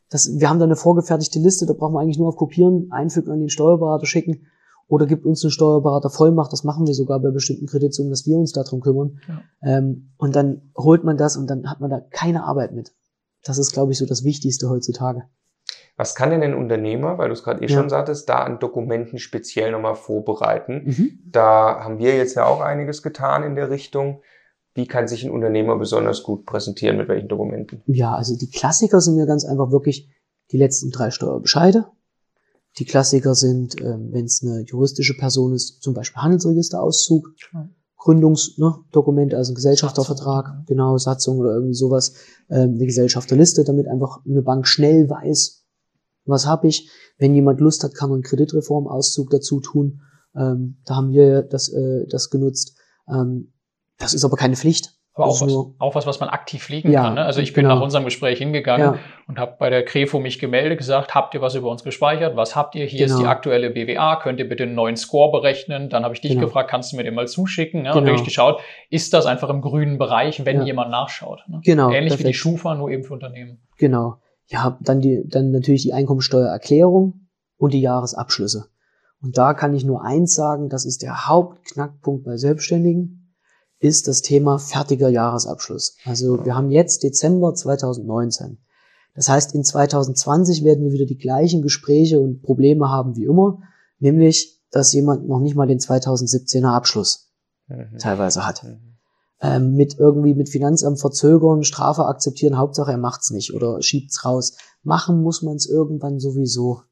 Das, 0.08 0.38
wir 0.38 0.48
haben 0.48 0.58
da 0.58 0.64
eine 0.64 0.76
vorgefertigte 0.76 1.38
Liste, 1.38 1.66
da 1.66 1.72
brauchen 1.72 1.94
wir 1.94 2.00
eigentlich 2.00 2.18
nur 2.18 2.28
auf 2.28 2.36
Kopieren, 2.36 2.88
einfügen 2.90 3.30
an 3.30 3.38
den 3.38 3.48
Steuerberater 3.48 4.06
schicken 4.06 4.46
oder 4.88 5.06
gibt 5.06 5.24
uns 5.24 5.44
einen 5.44 5.52
Steuerberater 5.52 6.10
Vollmacht. 6.10 6.52
Das 6.52 6.64
machen 6.64 6.86
wir 6.86 6.94
sogar 6.94 7.20
bei 7.20 7.30
bestimmten 7.30 7.66
Kreditsummen, 7.66 8.10
dass 8.10 8.26
wir 8.26 8.36
uns 8.36 8.52
darum 8.52 8.80
kümmern. 8.80 9.20
Ja. 9.28 9.42
Ähm, 9.62 10.10
und 10.16 10.34
dann 10.34 10.72
holt 10.76 11.04
man 11.04 11.16
das 11.16 11.36
und 11.36 11.48
dann 11.48 11.70
hat 11.70 11.80
man 11.80 11.90
da 11.90 12.00
keine 12.00 12.44
Arbeit 12.44 12.72
mit. 12.74 12.92
Das 13.44 13.58
ist, 13.58 13.72
glaube 13.72 13.92
ich, 13.92 13.98
so 13.98 14.06
das 14.06 14.24
Wichtigste 14.24 14.68
heutzutage. 14.68 15.22
Was 16.00 16.14
kann 16.14 16.30
denn 16.30 16.42
ein 16.42 16.54
Unternehmer, 16.54 17.18
weil 17.18 17.28
du 17.28 17.34
es 17.34 17.42
gerade 17.44 17.62
eh 17.62 17.68
Ja. 17.68 17.76
schon 17.76 17.90
sagtest, 17.90 18.26
da 18.26 18.36
an 18.36 18.58
Dokumenten 18.58 19.18
speziell 19.18 19.70
nochmal 19.70 19.96
vorbereiten? 19.96 20.82
Mhm. 20.86 21.18
Da 21.30 21.84
haben 21.84 21.98
wir 21.98 22.16
jetzt 22.16 22.36
ja 22.36 22.46
auch 22.46 22.62
einiges 22.62 23.02
getan 23.02 23.42
in 23.42 23.54
der 23.54 23.68
Richtung. 23.68 24.22
Wie 24.72 24.86
kann 24.86 25.08
sich 25.08 25.24
ein 25.24 25.30
Unternehmer 25.30 25.76
besonders 25.76 26.22
gut 26.22 26.46
präsentieren, 26.46 26.96
mit 26.96 27.08
welchen 27.08 27.28
Dokumenten? 27.28 27.82
Ja, 27.84 28.14
also 28.14 28.34
die 28.34 28.48
Klassiker 28.48 29.02
sind 29.02 29.18
ja 29.18 29.26
ganz 29.26 29.44
einfach 29.44 29.70
wirklich 29.72 30.08
die 30.52 30.56
letzten 30.56 30.90
drei 30.90 31.10
Steuerbescheide. 31.10 31.84
Die 32.78 32.86
Klassiker 32.86 33.34
sind, 33.34 33.78
ähm, 33.82 34.08
wenn 34.12 34.24
es 34.24 34.42
eine 34.42 34.62
juristische 34.62 35.18
Person 35.18 35.52
ist, 35.52 35.82
zum 35.82 35.92
Beispiel 35.92 36.22
Handelsregisterauszug, 36.22 37.28
Ja. 37.52 37.68
Gründungsdokument, 37.98 39.32
ne, 39.32 39.36
also 39.38 39.52
ein 39.52 39.56
Gesellschaftervertrag, 39.56 40.46
Satzung. 40.46 40.64
genau, 40.66 40.96
Satzung 40.96 41.38
oder 41.40 41.52
irgendwie 41.52 41.74
sowas, 41.74 42.14
ähm, 42.48 42.76
eine 42.76 42.86
Gesellschafterliste, 42.86 43.64
damit 43.64 43.86
einfach 43.86 44.20
eine 44.26 44.40
Bank 44.40 44.66
schnell 44.66 45.10
weiß, 45.10 45.59
was 46.30 46.46
habe 46.46 46.68
ich. 46.68 46.90
Wenn 47.18 47.34
jemand 47.34 47.60
Lust 47.60 47.84
hat, 47.84 47.94
kann 47.94 48.08
man 48.08 48.18
einen 48.18 48.22
Kreditreformauszug 48.22 49.30
dazu 49.30 49.60
tun. 49.60 50.00
Ähm, 50.36 50.78
da 50.86 50.96
haben 50.96 51.12
wir 51.12 51.42
das, 51.42 51.68
äh, 51.68 52.06
das 52.08 52.30
genutzt. 52.30 52.78
Ähm, 53.08 53.52
das 53.98 54.14
ist 54.14 54.24
aber 54.24 54.36
keine 54.36 54.56
Pflicht. 54.56 54.94
Aber 55.12 55.26
auch 55.26 55.40
was, 55.40 55.52
auch 55.80 55.94
was, 55.96 56.06
was 56.06 56.20
man 56.20 56.28
aktiv 56.28 56.62
pflegen 56.62 56.92
ja, 56.92 57.02
kann. 57.02 57.14
Ne? 57.14 57.24
Also 57.24 57.40
ich 57.40 57.52
bin 57.52 57.64
genau. 57.64 57.74
nach 57.74 57.82
unserem 57.82 58.04
Gespräch 58.04 58.38
hingegangen 58.38 58.94
ja. 58.94 58.98
und 59.26 59.40
habe 59.40 59.56
bei 59.58 59.68
der 59.68 59.84
Krefo 59.84 60.20
mich 60.20 60.38
gemeldet, 60.38 60.78
gesagt, 60.78 61.16
habt 61.16 61.34
ihr 61.34 61.42
was 61.42 61.56
über 61.56 61.68
uns 61.68 61.82
gespeichert? 61.82 62.36
Was 62.36 62.54
habt 62.54 62.76
ihr? 62.76 62.86
Hier 62.86 63.00
genau. 63.00 63.06
ist 63.06 63.16
die 63.18 63.22
genau. 63.22 63.30
aktuelle 63.32 63.70
BWA, 63.70 64.16
könnt 64.16 64.38
ihr 64.38 64.48
bitte 64.48 64.62
einen 64.62 64.76
neuen 64.76 64.96
Score 64.96 65.32
berechnen? 65.32 65.90
Dann 65.90 66.04
habe 66.04 66.14
ich 66.14 66.20
dich 66.20 66.32
genau. 66.32 66.46
gefragt, 66.46 66.70
kannst 66.70 66.92
du 66.92 66.96
mir 66.96 67.02
den 67.02 67.14
mal 67.14 67.26
zuschicken? 67.26 67.82
Ne? 67.82 67.92
Und 67.92 68.04
wirklich 68.06 68.24
geschaut, 68.24 68.60
ist 68.88 69.12
das 69.12 69.26
einfach 69.26 69.50
im 69.50 69.62
grünen 69.62 69.98
Bereich, 69.98 70.44
wenn 70.46 70.58
ja. 70.58 70.64
jemand 70.64 70.90
nachschaut? 70.92 71.42
Ne? 71.48 71.60
Genau. 71.64 71.88
Ähnlich 71.90 72.10
perfekt. 72.10 72.20
wie 72.20 72.28
die 72.28 72.34
Schufa, 72.34 72.76
nur 72.76 72.90
eben 72.90 73.02
für 73.02 73.14
Unternehmen. 73.14 73.60
Genau. 73.78 74.18
Ja, 74.50 74.78
dann 74.82 75.00
die, 75.00 75.24
dann 75.26 75.52
natürlich 75.52 75.82
die 75.82 75.92
Einkommensteuererklärung 75.92 77.28
und 77.56 77.72
die 77.72 77.80
Jahresabschlüsse. 77.80 78.66
Und 79.22 79.38
da 79.38 79.54
kann 79.54 79.74
ich 79.74 79.84
nur 79.84 80.02
eins 80.02 80.34
sagen, 80.34 80.68
das 80.68 80.84
ist 80.84 81.02
der 81.02 81.28
Hauptknackpunkt 81.28 82.24
bei 82.24 82.36
Selbstständigen 82.36 83.16
ist 83.78 84.08
das 84.08 84.20
Thema 84.20 84.58
fertiger 84.58 85.08
Jahresabschluss. 85.08 85.96
Also 86.04 86.44
wir 86.44 86.54
haben 86.54 86.70
jetzt 86.70 87.02
Dezember 87.02 87.54
2019. 87.54 88.58
Das 89.14 89.28
heißt, 89.28 89.54
in 89.54 89.64
2020 89.64 90.64
werden 90.64 90.84
wir 90.84 90.92
wieder 90.92 91.06
die 91.06 91.16
gleichen 91.16 91.62
Gespräche 91.62 92.20
und 92.20 92.42
Probleme 92.42 92.90
haben 92.90 93.16
wie 93.16 93.24
immer, 93.24 93.62
nämlich, 93.98 94.60
dass 94.70 94.92
jemand 94.92 95.26
noch 95.26 95.40
nicht 95.40 95.56
mal 95.56 95.66
den 95.66 95.78
2017er 95.78 96.68
Abschluss 96.68 97.32
mhm. 97.68 97.98
teilweise 97.98 98.46
hat. 98.46 98.62
Mhm. 98.62 98.89
Ähm, 99.42 99.74
mit 99.74 99.98
irgendwie 99.98 100.34
mit 100.34 100.50
Finanzamt 100.50 101.00
verzögern, 101.00 101.64
Strafe 101.64 102.04
akzeptieren, 102.04 102.58
Hauptsache 102.58 102.90
er 102.92 102.98
macht's 102.98 103.30
nicht 103.30 103.54
oder 103.54 103.80
schiebt's 103.80 104.24
raus. 104.24 104.56
Machen 104.82 105.22
muss 105.22 105.40
man 105.42 105.56
es 105.56 105.66
irgendwann 105.66 106.20
sowieso. 106.20 106.82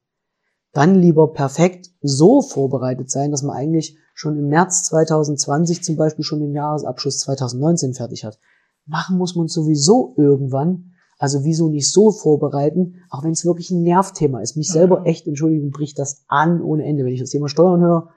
Dann 0.73 0.95
lieber 0.95 1.33
perfekt 1.33 1.91
so 2.01 2.41
vorbereitet 2.41 3.11
sein, 3.11 3.31
dass 3.31 3.43
man 3.43 3.57
eigentlich 3.57 3.99
schon 4.15 4.39
im 4.39 4.49
März 4.49 4.85
2020 4.85 5.83
zum 5.83 5.97
Beispiel 5.97 6.25
schon 6.25 6.41
den 6.41 6.55
Jahresabschluss 6.55 7.19
2019 7.19 7.95
fertig 7.95 8.25
hat. 8.25 8.39
Machen 8.87 9.19
muss 9.19 9.37
man 9.37 9.49
sowieso 9.49 10.15
irgendwann. 10.17 10.93
Also 11.19 11.45
wieso 11.45 11.69
nicht 11.69 11.91
so 11.91 12.13
vorbereiten, 12.13 13.03
auch 13.11 13.25
wenn 13.25 13.33
es 13.33 13.45
wirklich 13.45 13.71
ein 13.71 13.83
Nervthema 13.83 14.41
ist. 14.41 14.57
Mich 14.57 14.69
selber 14.69 15.05
echt, 15.05 15.27
Entschuldigung, 15.27 15.71
bricht 15.71 15.99
das 15.99 16.23
an 16.29 16.63
ohne 16.63 16.85
Ende. 16.85 17.05
Wenn 17.05 17.13
ich 17.13 17.21
das 17.21 17.31
Thema 17.31 17.49
Steuern 17.49 17.81
höre, 17.81 18.11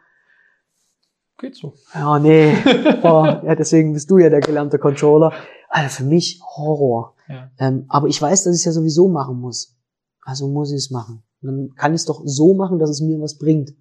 Geht 1.42 1.56
so. 1.56 1.74
Ja, 1.96 2.20
nee. 2.20 2.54
Oh, 3.04 3.26
ja, 3.26 3.56
deswegen 3.56 3.94
bist 3.94 4.12
du 4.12 4.20
ja 4.20 4.30
der 4.30 4.42
gelernte 4.42 4.78
Controller. 4.78 5.34
Also 5.70 5.90
für 5.90 6.04
mich 6.04 6.40
Horror. 6.56 7.16
Ja. 7.28 7.50
Ähm, 7.58 7.86
aber 7.90 8.08
ich 8.08 8.22
weiß, 8.22 8.44
dass 8.44 8.54
ich 8.54 8.62
es 8.62 8.66
ja 8.66 8.72
sowieso 8.72 9.08
machen 9.08 9.42
muss. 9.42 9.76
Also 10.22 10.48
muss 10.48 10.70
ich 10.70 10.78
es 10.78 10.92
machen. 10.92 11.24
Und 11.42 11.48
dann 11.48 11.76
kann 11.76 11.94
ich 11.94 12.02
es 12.02 12.06
doch 12.06 12.22
so 12.26 12.54
machen, 12.54 12.78
dass 12.78 12.92
es 12.92 13.02
mir 13.02 13.20
was 13.20 13.40
bringt. 13.40 13.74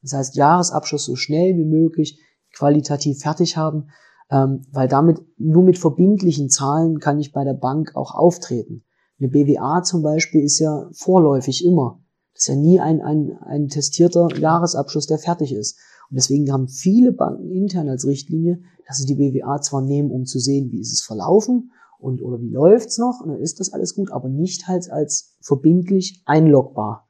Das 0.00 0.12
heißt, 0.12 0.36
Jahresabschluss 0.36 1.06
so 1.06 1.16
schnell 1.16 1.56
wie 1.56 1.64
möglich 1.64 2.20
qualitativ 2.54 3.20
fertig 3.20 3.56
haben, 3.56 3.88
ähm, 4.30 4.62
weil 4.70 4.86
damit 4.86 5.20
nur 5.38 5.64
mit 5.64 5.76
verbindlichen 5.76 6.50
Zahlen 6.50 7.00
kann 7.00 7.18
ich 7.18 7.32
bei 7.32 7.42
der 7.42 7.54
Bank 7.54 7.96
auch 7.96 8.14
auftreten. 8.14 8.84
Eine 9.18 9.28
BWA 9.28 9.82
zum 9.82 10.02
Beispiel 10.02 10.44
ist 10.44 10.60
ja 10.60 10.88
vorläufig 10.92 11.64
immer. 11.64 12.00
Das 12.34 12.42
ist 12.42 12.48
ja 12.48 12.54
nie 12.54 12.78
ein, 12.78 13.00
ein, 13.00 13.36
ein 13.44 13.66
testierter 13.66 14.28
Jahresabschluss, 14.38 15.08
der 15.08 15.18
fertig 15.18 15.52
ist. 15.52 15.80
Und 16.10 16.16
deswegen 16.16 16.50
haben 16.52 16.68
viele 16.68 17.12
Banken 17.12 17.50
intern 17.50 17.88
als 17.88 18.06
Richtlinie, 18.06 18.60
dass 18.86 18.98
sie 18.98 19.06
die 19.06 19.16
BWA 19.16 19.60
zwar 19.60 19.82
nehmen, 19.82 20.10
um 20.10 20.24
zu 20.24 20.38
sehen, 20.38 20.72
wie 20.72 20.80
ist 20.80 20.92
es 20.92 21.02
verlaufen 21.02 21.72
und 21.98 22.22
oder 22.22 22.40
wie 22.40 22.50
läuft's 22.50 22.98
noch, 22.98 23.20
und 23.20 23.30
dann 23.30 23.40
ist 23.40 23.60
das 23.60 23.72
alles 23.72 23.94
gut, 23.94 24.10
aber 24.10 24.28
nicht 24.28 24.68
halt 24.68 24.90
als 24.90 25.36
verbindlich 25.40 26.22
einlogbar. 26.24 27.08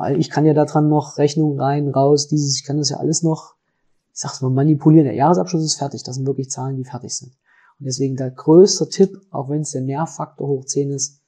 Weil 0.00 0.18
ich 0.18 0.30
kann 0.30 0.46
ja 0.46 0.54
daran 0.54 0.88
noch 0.88 1.18
Rechnungen 1.18 1.60
rein, 1.60 1.88
raus, 1.88 2.26
dieses, 2.26 2.56
ich 2.56 2.64
kann 2.64 2.78
das 2.78 2.88
ja 2.88 2.96
alles 2.96 3.22
noch, 3.22 3.56
ich 4.14 4.20
sag's 4.20 4.40
mal, 4.40 4.48
manipulieren. 4.48 5.04
Der 5.04 5.14
Jahresabschluss 5.14 5.62
ist 5.62 5.76
fertig. 5.76 6.02
Das 6.04 6.16
sind 6.16 6.26
wirklich 6.26 6.48
Zahlen, 6.48 6.76
die 6.76 6.84
fertig 6.84 7.14
sind. 7.14 7.32
Und 7.78 7.84
deswegen 7.84 8.16
der 8.16 8.30
größte 8.30 8.88
Tipp, 8.88 9.20
auch 9.30 9.50
wenn 9.50 9.60
es 9.60 9.72
der 9.72 9.82
Nervfaktor 9.82 10.48
hoch 10.48 10.64
10 10.64 10.90
ist, 10.90 11.20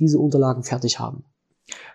diese 0.00 0.18
Unterlagen 0.18 0.64
fertig 0.64 0.98
haben. 0.98 1.24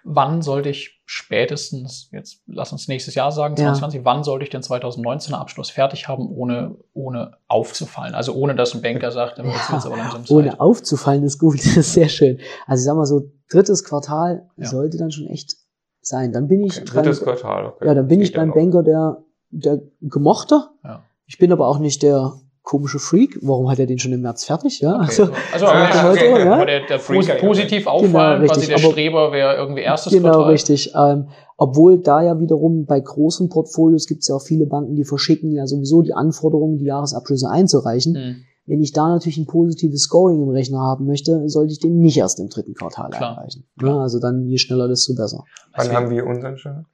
Wann 0.04 0.42
sollte 0.42 0.70
ich 0.70 1.02
spätestens, 1.06 2.10
jetzt 2.12 2.42
lass 2.48 2.72
uns 2.72 2.88
nächstes 2.88 3.16
Jahr 3.16 3.32
sagen, 3.32 3.56
2020, 3.56 4.00
ja. 4.00 4.06
wann 4.06 4.24
sollte 4.24 4.44
ich 4.44 4.50
den 4.50 4.62
2019er 4.62 5.36
Abschluss 5.36 5.70
fertig 5.70 6.08
haben, 6.08 6.28
ohne, 6.30 6.76
ohne 6.94 7.38
aufzufallen? 7.48 8.16
Also 8.16 8.34
ohne, 8.34 8.56
dass 8.56 8.74
ein 8.74 8.82
Banker 8.82 9.12
sagt, 9.12 9.38
ja, 9.38 9.46
jetzt 9.46 9.72
wird's 9.72 9.86
aber 9.86 9.98
langsam 9.98 10.26
Zeit. 10.26 10.36
Ohne 10.36 10.60
aufzufallen 10.60 11.24
ist 11.24 11.38
gut, 11.38 11.60
das 11.66 11.78
ist 11.78 11.94
sehr 11.94 12.10
schön. 12.10 12.40
Also 12.68 12.82
ich 12.82 12.86
sag 12.86 12.96
mal 12.96 13.06
so, 13.06 13.32
drittes 13.50 13.84
Quartal 13.84 14.50
ja. 14.58 14.68
sollte 14.68 14.98
dann 14.98 15.12
schon 15.12 15.28
echt 15.28 15.58
sein. 16.02 16.34
Dann 16.34 16.48
bin 16.48 16.64
ich 16.64 16.82
okay, 16.82 16.86
drittes 16.86 17.24
beim, 17.24 17.36
Quartal, 17.36 17.66
okay. 17.68 17.86
Ja, 17.88 17.94
dann 17.94 18.08
bin 18.08 18.22
ich 18.22 18.34
beim 18.34 18.52
Banker 18.52 18.84
der, 18.84 19.24
der 19.50 19.80
Gemochte. 20.02 20.70
Ja. 20.84 21.04
Ich 21.26 21.38
bin 21.38 21.52
aber 21.52 21.68
auch 21.68 21.80
nicht 21.80 22.04
der 22.04 22.34
komische 22.64 23.00
Freak. 23.00 23.38
Warum 23.42 23.70
hat 23.70 23.80
er 23.80 23.86
den 23.86 24.00
schon 24.00 24.12
im 24.14 24.22
März 24.22 24.46
fertig? 24.46 24.80
Ja, 24.82 24.96
okay. 24.96 25.04
also, 25.04 25.30
also 25.54 25.66
aber, 25.66 26.12
okay. 26.12 26.46
ja? 26.46 26.54
aber 26.54 26.66
der, 26.66 26.86
der 26.86 27.00
Freak 27.00 27.40
positiv 27.40 27.88
auffallen, 27.88 28.42
genau, 28.42 28.54
quasi 28.54 28.68
der 28.68 28.78
aber, 28.78 28.92
Streber 28.92 29.32
wäre 29.32 29.56
irgendwie 29.56 29.82
erstes 29.82 30.14
genau, 30.14 30.24
Quartal. 30.24 30.42
Genau, 30.42 30.52
richtig. 30.52 30.94
Ähm, 30.96 31.28
obwohl 31.58 32.00
da 32.00 32.22
ja 32.22 32.40
wiederum 32.40 32.86
bei 32.86 33.00
großen 33.00 33.50
Portfolios 33.50 34.08
gibt 34.08 34.22
es 34.22 34.28
ja 34.28 34.36
auch 34.36 34.42
viele 34.42 34.66
Banken, 34.66 34.96
die 34.96 35.06
verschicken 35.06 35.52
ja 35.52 35.68
sowieso 35.68 36.02
die 36.02 36.14
Anforderungen, 36.14 36.78
die 36.78 36.86
Jahresabschlüsse 36.86 37.50
einzureichen. 37.50 38.14
Mhm. 38.14 38.36
Wenn 38.68 38.82
ich 38.82 38.94
da 38.94 39.10
natürlich 39.10 39.38
ein 39.38 39.48
positives 39.48 40.04
Scoring 40.04 40.42
im 40.42 40.50
Rechner 40.50 40.80
haben 40.80 41.06
möchte, 41.06 41.50
sollte 41.50 41.74
ich 41.74 41.80
den 41.80 42.00
nicht 42.00 42.18
erst 42.18 42.40
im 42.40 42.50
dritten 42.50 42.74
Quartal 42.74 43.10
Klar. 43.10 43.38
erreichen. 43.38 43.66
Ja, 43.82 44.00
also 44.00 44.20
dann 44.20 44.48
je 44.48 44.58
schneller, 44.58 44.88
desto 44.88 45.14
besser. 45.16 45.44
Wann 45.74 45.88
also, 45.88 45.94
haben 45.94 46.10
wir 46.10 46.26
unseren 46.26 46.58
schon? 46.58 46.86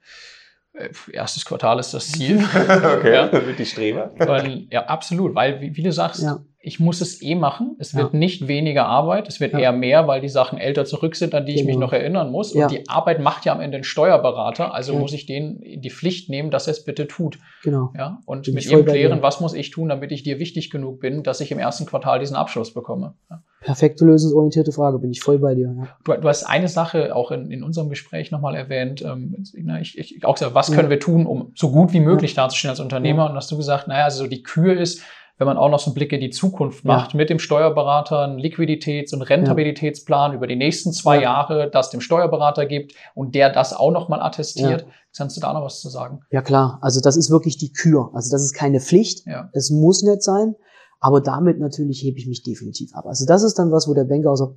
Äh, 0.78 0.90
erstes 1.12 1.44
Quartal 1.44 1.78
ist 1.78 1.92
das 1.92 2.12
Ziel. 2.12 2.38
okay, 2.54 3.12
ja. 3.12 3.32
wird 3.32 3.58
die 3.58 3.66
Streber. 3.66 4.12
Weil, 4.18 4.66
ja, 4.70 4.86
absolut, 4.86 5.34
weil, 5.34 5.60
wie, 5.60 5.76
wie 5.76 5.82
du 5.82 5.92
sagst, 5.92 6.22
ja 6.22 6.40
ich 6.68 6.78
muss 6.78 7.00
es 7.00 7.22
eh 7.22 7.34
machen. 7.34 7.76
Es 7.78 7.94
wird 7.94 8.12
ja. 8.12 8.18
nicht 8.18 8.46
weniger 8.46 8.84
Arbeit, 8.84 9.26
es 9.26 9.40
wird 9.40 9.54
ja. 9.54 9.58
eher 9.58 9.72
mehr, 9.72 10.06
weil 10.06 10.20
die 10.20 10.28
Sachen 10.28 10.58
älter 10.58 10.84
zurück 10.84 11.16
sind, 11.16 11.34
an 11.34 11.46
die 11.46 11.52
genau. 11.52 11.60
ich 11.60 11.66
mich 11.66 11.74
genau. 11.76 11.86
noch 11.86 11.92
erinnern 11.94 12.30
muss. 12.30 12.52
Ja. 12.52 12.64
Und 12.64 12.72
die 12.72 12.86
Arbeit 12.90 13.20
macht 13.20 13.46
ja 13.46 13.54
am 13.54 13.62
Ende 13.62 13.78
ein 13.78 13.84
Steuerberater, 13.84 14.74
also 14.74 14.94
muss 14.94 15.14
ich 15.14 15.24
den 15.24 15.60
in 15.62 15.80
die 15.80 15.88
Pflicht 15.88 16.28
nehmen, 16.28 16.50
dass 16.50 16.66
er 16.66 16.72
es 16.72 16.84
bitte 16.84 17.08
tut. 17.08 17.38
Genau. 17.62 17.90
Ja? 17.96 18.18
Und 18.26 18.44
bin 18.44 18.54
mit 18.54 18.70
ihm 18.70 18.84
klären, 18.84 19.22
was 19.22 19.40
muss 19.40 19.54
ich 19.54 19.70
tun, 19.70 19.88
damit 19.88 20.12
ich 20.12 20.22
dir 20.22 20.38
wichtig 20.38 20.68
genug 20.70 21.00
bin, 21.00 21.22
dass 21.22 21.40
ich 21.40 21.50
im 21.50 21.58
ersten 21.58 21.86
Quartal 21.86 22.18
diesen 22.18 22.36
Abschluss 22.36 22.74
bekomme. 22.74 23.14
Perfekte 23.62 24.04
lösungsorientierte 24.04 24.70
Frage, 24.72 24.98
bin 24.98 25.10
ich 25.10 25.22
voll 25.22 25.38
bei 25.38 25.54
dir. 25.54 25.74
Du, 26.04 26.12
du, 26.12 26.28
hast 26.28 26.44
eine 26.44 26.68
Sache 26.68 27.16
auch 27.16 27.30
in, 27.30 27.50
in 27.50 27.62
unserem 27.62 27.88
Gespräch 27.88 28.30
nochmal 28.30 28.54
erwähnt. 28.54 29.00
Ähm, 29.00 29.34
ich, 29.80 29.96
ich, 29.96 30.24
auch 30.26 30.34
gesagt, 30.34 30.54
was 30.54 30.70
können 30.70 30.90
wir 30.90 31.00
tun, 31.00 31.26
um 31.26 31.52
so 31.54 31.72
gut 31.72 31.94
wie 31.94 32.00
möglich 32.00 32.34
dazustehen 32.34 32.70
als 32.70 32.80
Unternehmer? 32.80 33.30
Und 33.30 33.36
hast 33.36 33.50
du 33.50 33.56
gesagt, 33.56 33.88
naja, 33.88 34.04
also 34.04 34.26
die 34.26 34.42
Kür 34.42 34.78
ist, 34.78 35.02
wenn 35.38 35.46
man 35.46 35.56
auch 35.56 35.70
noch 35.70 35.78
so 35.78 35.90
einen 35.90 35.94
Blick 35.94 36.12
in 36.12 36.20
die 36.20 36.30
Zukunft 36.30 36.84
macht, 36.84 37.12
ja. 37.12 37.16
mit 37.16 37.30
dem 37.30 37.38
Steuerberater 37.38 38.22
einen 38.22 38.38
Liquiditäts- 38.38 39.14
und 39.14 39.22
Rentabilitätsplan 39.22 40.32
ja. 40.32 40.36
über 40.36 40.46
die 40.46 40.56
nächsten 40.56 40.92
zwei 40.92 41.16
ja. 41.16 41.22
Jahre, 41.22 41.70
das 41.70 41.90
dem 41.90 42.00
Steuerberater 42.00 42.66
gibt 42.66 42.94
und 43.14 43.34
der 43.34 43.50
das 43.50 43.72
auch 43.72 43.92
nochmal 43.92 44.20
attestiert. 44.20 44.86
Kannst 45.16 45.36
du 45.36 45.40
da 45.40 45.52
noch 45.52 45.64
was 45.64 45.80
zu 45.80 45.88
sagen? 45.88 46.20
Ja 46.30 46.42
klar, 46.42 46.78
also 46.82 47.00
das 47.00 47.16
ist 47.16 47.30
wirklich 47.30 47.56
die 47.56 47.72
Kür. 47.72 48.10
Also 48.14 48.30
das 48.30 48.42
ist 48.42 48.52
keine 48.52 48.80
Pflicht. 48.80 49.26
Es 49.52 49.70
muss 49.70 50.02
nicht 50.02 50.22
sein, 50.22 50.54
aber 51.00 51.20
damit 51.20 51.58
natürlich 51.60 52.02
hebe 52.02 52.18
ich 52.18 52.26
mich 52.26 52.42
definitiv 52.42 52.94
ab. 52.94 53.06
Also 53.06 53.24
das 53.24 53.42
ist 53.42 53.58
dann 53.58 53.70
was, 53.70 53.88
wo 53.88 53.94
der 53.94 54.04
Banker 54.04 54.32
auch 54.32 54.36
sagt, 54.36 54.54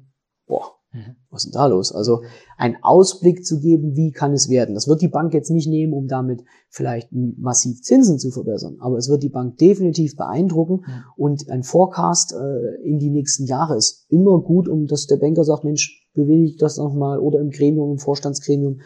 boah, 0.51 0.81
Mhm. 0.93 1.15
Was 1.29 1.45
ist 1.45 1.53
denn 1.53 1.59
da 1.59 1.67
los? 1.67 1.93
Also 1.93 2.21
ein 2.57 2.77
Ausblick 2.81 3.45
zu 3.45 3.59
geben, 3.59 3.95
wie 3.95 4.11
kann 4.11 4.33
es 4.33 4.49
werden. 4.49 4.75
Das 4.75 4.89
wird 4.89 5.01
die 5.01 5.07
Bank 5.07 5.33
jetzt 5.33 5.49
nicht 5.49 5.67
nehmen, 5.67 5.93
um 5.93 6.07
damit 6.07 6.43
vielleicht 6.69 7.09
massiv 7.11 7.81
Zinsen 7.81 8.19
zu 8.19 8.31
verbessern, 8.31 8.77
aber 8.79 8.97
es 8.97 9.09
wird 9.09 9.23
die 9.23 9.29
Bank 9.29 9.57
definitiv 9.57 10.17
beeindrucken 10.17 10.83
mhm. 10.85 11.03
und 11.15 11.49
ein 11.49 11.63
Forecast 11.63 12.33
äh, 12.33 12.81
in 12.83 12.99
die 12.99 13.09
nächsten 13.09 13.45
Jahre 13.45 13.77
ist 13.77 14.05
immer 14.09 14.41
gut, 14.41 14.67
um 14.67 14.85
dass 14.85 15.07
der 15.07 15.17
Banker 15.17 15.45
sagt, 15.45 15.63
Mensch, 15.63 16.09
bewege 16.13 16.43
ich 16.43 16.57
das 16.57 16.77
nochmal 16.77 17.19
oder 17.19 17.39
im 17.39 17.51
Gremium, 17.51 17.91
im 17.91 17.97
Vorstandsgremium, 17.97 18.81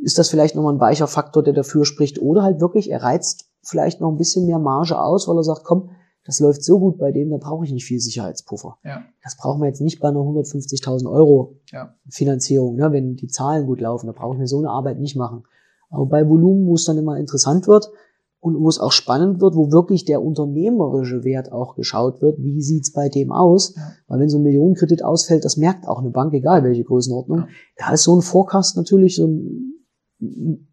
ist 0.00 0.18
das 0.18 0.28
vielleicht 0.28 0.54
nochmal 0.54 0.74
ein 0.74 0.80
weicher 0.80 1.08
Faktor, 1.08 1.42
der 1.42 1.54
dafür 1.54 1.84
spricht 1.84 2.22
oder 2.22 2.44
halt 2.44 2.60
wirklich, 2.60 2.88
er 2.88 3.02
reizt 3.02 3.50
vielleicht 3.64 4.00
noch 4.00 4.10
ein 4.10 4.16
bisschen 4.16 4.46
mehr 4.46 4.60
Marge 4.60 5.00
aus, 5.00 5.26
weil 5.26 5.36
er 5.36 5.44
sagt, 5.44 5.64
komm, 5.64 5.90
das 6.24 6.38
läuft 6.38 6.62
so 6.62 6.78
gut 6.78 6.98
bei 6.98 7.10
dem, 7.10 7.30
da 7.30 7.36
brauche 7.36 7.64
ich 7.64 7.72
nicht 7.72 7.84
viel 7.84 8.00
Sicherheitspuffer. 8.00 8.78
Ja. 8.84 9.02
Das 9.22 9.36
brauchen 9.36 9.60
wir 9.60 9.66
jetzt 9.66 9.80
nicht 9.80 10.00
bei 10.00 10.08
einer 10.08 10.20
150.000 10.20 11.10
Euro 11.10 11.56
ja. 11.72 11.94
Finanzierung, 12.08 12.76
ne, 12.76 12.92
wenn 12.92 13.16
die 13.16 13.26
Zahlen 13.26 13.66
gut 13.66 13.80
laufen. 13.80 14.06
Da 14.06 14.12
brauche 14.12 14.34
ich 14.34 14.38
mir 14.38 14.46
so 14.46 14.58
eine 14.58 14.70
Arbeit 14.70 15.00
nicht 15.00 15.16
machen. 15.16 15.42
Aber 15.90 16.06
bei 16.06 16.28
Volumen, 16.28 16.66
wo 16.66 16.74
es 16.74 16.84
dann 16.84 16.96
immer 16.96 17.18
interessant 17.18 17.66
wird 17.66 17.90
und 18.40 18.58
wo 18.58 18.68
es 18.68 18.78
auch 18.78 18.92
spannend 18.92 19.40
wird, 19.40 19.56
wo 19.56 19.72
wirklich 19.72 20.04
der 20.04 20.22
unternehmerische 20.22 21.24
Wert 21.24 21.50
auch 21.50 21.74
geschaut 21.74 22.22
wird, 22.22 22.38
wie 22.38 22.62
sieht's 22.62 22.92
bei 22.92 23.08
dem 23.08 23.32
aus? 23.32 23.74
Ja. 23.76 23.92
Weil 24.06 24.20
wenn 24.20 24.28
so 24.28 24.38
ein 24.38 24.44
Millionenkredit 24.44 25.04
ausfällt, 25.04 25.44
das 25.44 25.56
merkt 25.56 25.88
auch 25.88 25.98
eine 25.98 26.10
Bank, 26.10 26.32
egal 26.34 26.62
welche 26.62 26.84
Größenordnung. 26.84 27.48
Da 27.76 27.92
ist 27.92 28.04
so 28.04 28.16
ein 28.16 28.22
Forecast 28.22 28.76
natürlich 28.76 29.16
so 29.16 29.26
ein 29.26 29.71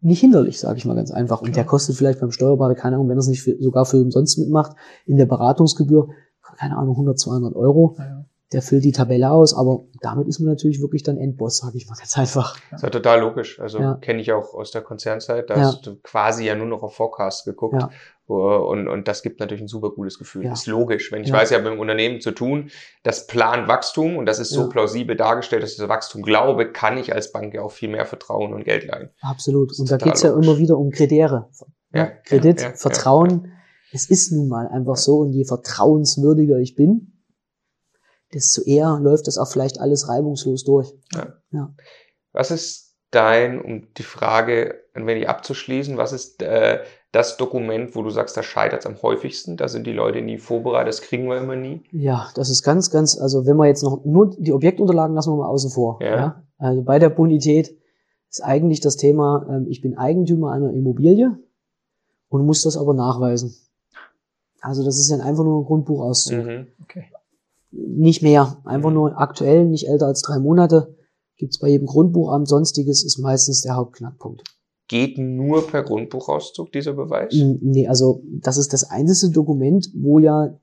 nicht 0.00 0.20
hinderlich, 0.20 0.60
sage 0.60 0.78
ich 0.78 0.84
mal 0.84 0.94
ganz 0.94 1.10
einfach. 1.10 1.42
Und 1.42 1.56
der 1.56 1.64
kostet 1.64 1.96
vielleicht 1.96 2.20
beim 2.20 2.30
Steuerberater, 2.30 2.76
keine 2.76 2.96
Ahnung, 2.96 3.08
wenn 3.08 3.16
er 3.16 3.20
es 3.20 3.26
nicht 3.26 3.42
für, 3.42 3.56
sogar 3.60 3.84
für 3.84 4.00
umsonst 4.00 4.38
mitmacht, 4.38 4.76
in 5.06 5.16
der 5.16 5.26
Beratungsgebühr, 5.26 6.08
keine 6.56 6.76
Ahnung, 6.76 6.94
100, 6.94 7.18
200 7.18 7.56
Euro. 7.56 7.96
Ja. 7.98 8.19
Der 8.52 8.62
füllt 8.62 8.82
die 8.84 8.90
Tabelle 8.90 9.30
aus, 9.30 9.54
aber 9.54 9.84
damit 10.00 10.26
ist 10.26 10.40
man 10.40 10.48
natürlich 10.48 10.80
wirklich 10.80 11.04
dann 11.04 11.16
Endboss, 11.16 11.58
sage 11.58 11.76
ich 11.76 11.86
mal 11.88 11.94
ganz 11.94 12.18
einfach. 12.18 12.58
Das 12.72 12.80
ist 12.80 12.82
ja 12.82 12.90
total 12.90 13.20
logisch. 13.20 13.60
Also 13.60 13.78
Ja. 13.78 13.94
kenne 13.94 14.20
ich 14.20 14.32
auch 14.32 14.54
aus 14.54 14.72
der 14.72 14.82
Konzernzeit. 14.82 15.48
Da 15.50 15.54
Ja. 15.56 15.60
hast 15.66 15.86
du 15.86 15.96
quasi 16.02 16.44
ja 16.46 16.56
nur 16.56 16.66
noch 16.66 16.82
auf 16.82 16.94
Forecast 16.94 17.44
geguckt. 17.44 17.76
Ja. 17.80 17.90
Und, 18.26 18.86
und 18.88 19.08
das 19.08 19.22
gibt 19.22 19.40
natürlich 19.40 19.60
ein 19.62 19.68
super 19.68 19.90
cooles 19.90 20.18
Gefühl. 20.18 20.44
Ja. 20.44 20.52
Ist 20.52 20.66
logisch. 20.66 21.10
Wenn 21.12 21.22
ich 21.22 21.28
Ja. 21.30 21.34
weiß, 21.36 21.50
ich 21.50 21.56
habe 21.56 21.64
mit 21.68 21.74
dem 21.74 21.80
Unternehmen 21.80 22.20
zu 22.20 22.30
tun, 22.32 22.70
das 23.04 23.26
plant 23.28 23.68
Wachstum 23.68 24.16
und 24.16 24.26
das 24.26 24.38
ist 24.40 24.50
so 24.50 24.62
Ja. 24.62 24.66
plausibel 24.68 25.16
dargestellt, 25.16 25.62
dass 25.62 25.72
ich 25.72 25.78
das 25.78 25.88
Wachstum 25.88 26.22
glaube, 26.22 26.70
kann 26.72 26.96
ich 26.98 27.12
als 27.14 27.30
Bank 27.32 27.54
ja 27.54 27.62
auch 27.62 27.72
viel 27.72 27.88
mehr 27.88 28.06
vertrauen 28.06 28.52
und 28.54 28.64
Geld 28.64 28.84
leihen. 28.86 29.10
Absolut. 29.20 29.76
Und 29.78 29.90
da 29.90 29.96
geht's 29.96 30.22
ja 30.22 30.30
logisch. 30.30 30.46
immer 30.48 30.58
wieder 30.58 30.76
um 30.78 30.90
Kriterien. 30.90 31.44
Ja, 31.92 32.00
Ja, 32.00 32.06
Kredit, 32.06 32.60
ja, 32.60 32.68
ja, 32.70 32.74
Vertrauen. 32.74 33.52
Es 33.92 34.08
ist 34.08 34.30
nun 34.32 34.48
mal 34.48 34.68
einfach 34.68 34.96
so. 34.96 35.18
Und 35.18 35.32
je 35.32 35.44
vertrauenswürdiger 35.44 36.58
ich 36.58 36.76
bin, 36.76 37.19
desto 38.34 38.62
eher 38.62 38.98
läuft 39.00 39.26
das 39.26 39.38
auch 39.38 39.48
vielleicht 39.48 39.80
alles 39.80 40.08
reibungslos 40.08 40.64
durch. 40.64 40.92
Was 42.32 42.50
ist 42.50 42.94
dein, 43.10 43.60
um 43.60 43.92
die 43.94 44.02
Frage 44.02 44.76
ein 44.94 45.06
wenig 45.06 45.28
abzuschließen, 45.28 45.96
was 45.96 46.12
ist 46.12 46.42
äh, 46.42 46.80
das 47.12 47.36
Dokument, 47.36 47.96
wo 47.96 48.02
du 48.02 48.10
sagst, 48.10 48.36
da 48.36 48.42
scheitert 48.42 48.80
es 48.80 48.86
am 48.86 49.00
häufigsten? 49.02 49.56
Da 49.56 49.68
sind 49.68 49.86
die 49.86 49.92
Leute 49.92 50.22
nie 50.22 50.38
vorbereitet, 50.38 50.88
das 50.88 51.02
kriegen 51.02 51.28
wir 51.28 51.38
immer 51.38 51.56
nie. 51.56 51.82
Ja, 51.90 52.28
das 52.34 52.50
ist 52.50 52.62
ganz, 52.62 52.90
ganz, 52.90 53.18
also 53.18 53.46
wenn 53.46 53.56
wir 53.56 53.66
jetzt 53.66 53.82
noch 53.82 54.04
nur 54.04 54.30
die 54.38 54.52
Objektunterlagen 54.52 55.14
lassen 55.14 55.32
wir 55.32 55.38
mal 55.38 55.48
außen 55.48 55.70
vor. 55.70 55.98
Ja. 56.02 56.42
Also 56.58 56.82
bei 56.82 56.98
der 56.98 57.10
Bonität 57.10 57.76
ist 58.28 58.44
eigentlich 58.44 58.80
das 58.80 58.96
Thema, 58.96 59.46
ähm, 59.50 59.66
ich 59.68 59.80
bin 59.80 59.98
Eigentümer 59.98 60.52
einer 60.52 60.72
Immobilie 60.72 61.36
und 62.28 62.46
muss 62.46 62.62
das 62.62 62.76
aber 62.76 62.94
nachweisen. 62.94 63.56
Also 64.60 64.84
das 64.84 64.98
ist 64.98 65.10
dann 65.10 65.20
einfach 65.20 65.42
nur 65.42 65.60
ein 65.60 65.64
Grundbuchauszug. 65.64 66.44
Mhm. 66.44 66.66
Okay. 66.82 67.10
Nicht 67.72 68.22
mehr. 68.22 68.58
Einfach 68.64 68.90
Mhm. 68.90 68.94
nur 68.96 69.20
aktuell, 69.20 69.64
nicht 69.66 69.88
älter 69.88 70.06
als 70.06 70.22
drei 70.22 70.38
Monate. 70.38 70.96
Gibt's 71.36 71.58
bei 71.58 71.68
jedem 71.68 71.86
Grundbuchamt. 71.86 72.48
Sonstiges 72.48 73.04
ist 73.04 73.18
meistens 73.18 73.62
der 73.62 73.76
Hauptknackpunkt. 73.76 74.42
Geht 74.88 75.18
nur 75.18 75.66
per 75.66 75.84
Grundbuchauszug 75.84 76.72
dieser 76.72 76.94
Beweis? 76.94 77.32
Mm, 77.34 77.58
Nee, 77.60 77.86
also 77.88 78.22
das 78.40 78.56
ist 78.56 78.72
das 78.72 78.90
einzige 78.90 79.32
Dokument, 79.32 79.88
wo 79.94 80.18
ja 80.18 80.58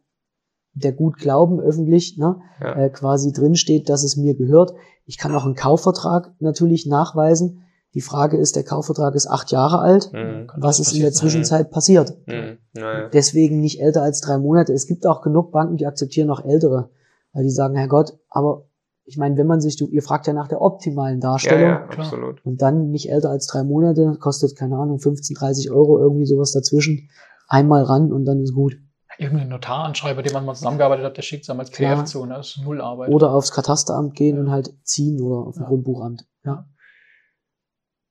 der 0.74 0.92
Gutglauben 0.92 1.60
öffentlich 1.60 2.18
ne, 2.18 2.40
Ja. 2.62 2.74
äh, 2.76 2.90
quasi 2.90 3.32
drinsteht, 3.32 3.90
dass 3.90 4.04
es 4.04 4.18
mir 4.18 4.36
gehört. 4.36 4.74
Ich 5.06 5.18
kann 5.18 5.34
auch 5.34 5.46
einen 5.46 5.56
Kaufvertrag 5.56 6.36
natürlich 6.40 6.86
nachweisen. 6.86 7.62
Die 7.94 8.02
Frage 8.02 8.38
ist, 8.38 8.56
der 8.56 8.64
Kaufvertrag 8.64 9.16
ist 9.16 9.28
acht 9.28 9.52
Jahre 9.52 9.80
alt. 9.80 10.12
Mhm. 10.14 10.48
Was 10.58 10.80
ist 10.80 10.94
in 10.94 11.02
der? 11.02 11.12
Zwischenzeit 11.14 11.72
passiert? 11.72 12.16
Mhm. 12.28 12.58
Naja. 12.74 13.10
Deswegen 13.10 13.60
nicht 13.60 13.82
älter 13.82 14.02
als 14.04 14.22
drei 14.22 14.38
Monate. 14.38 14.74
Es 14.74 14.88
gibt 14.88 15.08
auch 15.08 15.22
genug 15.22 15.52
Banken, 15.52 15.78
die 15.78 15.86
akzeptieren 15.88 16.30
auch 16.30 16.44
ältere, 16.44 16.90
weil 17.34 17.44
die 17.44 17.50
sagen, 17.50 17.76
Herr 17.76 17.88
Gott, 17.88 18.18
aber 18.30 18.66
ich 19.06 19.18
meine, 19.18 19.38
wenn 19.38 19.48
man 19.48 19.62
sich, 19.62 19.78
du, 19.78 19.88
ihr 19.88 20.04
fragt 20.04 20.28
ja 20.28 20.34
nach 20.34 20.50
der 20.50 20.62
optimalen 20.62 21.22
Ja, 21.22 21.30
Darstellung 21.30 21.62
ja, 21.70 21.88
klar. 21.88 22.06
absolut. 22.06 22.46
und 22.46 22.62
dann 22.62 22.90
nicht 22.92 23.10
älter 23.10 23.30
als 23.30 23.48
drei 23.48 23.64
Monate, 23.64 24.18
kostet, 24.20 24.58
keine 24.58 24.78
Ahnung, 24.78 25.00
15, 25.00 25.36
30 25.38 25.72
Euro, 25.72 25.98
irgendwie 25.98 26.26
sowas 26.26 26.52
dazwischen. 26.52 27.10
Einmal 27.48 27.84
ran 27.84 28.12
und 28.12 28.26
dann 28.26 28.42
ist 28.42 28.54
gut. 28.54 28.76
Irgendein 29.18 29.48
Notaranschreiber, 29.48 30.22
den 30.22 30.34
man 30.34 30.46
mal 30.46 30.54
zusammengearbeitet 30.56 31.06
hat, 31.06 31.18
der 31.18 31.22
schickt 31.24 31.44
es 31.44 31.50
als. 31.50 31.72
PDF 31.72 32.04
zu. 32.04 32.26
Ne? 32.26 32.36
Das 32.36 32.50
ist 32.50 32.62
null 32.64 32.82
Arbeit. 32.82 33.10
Oder 33.10 33.32
aufs 33.34 33.52
Katasteramt 33.52 34.14
gehen 34.14 34.36
Ja. 34.36 34.42
und 34.42 34.52
halt 34.52 34.74
ziehen 34.84 35.22
oder 35.22 35.48
auf 35.48 35.56
ein 35.56 35.62
Ja. 35.64 35.68
Grundbuchamt. 35.70 36.28
Ja. 36.44 36.66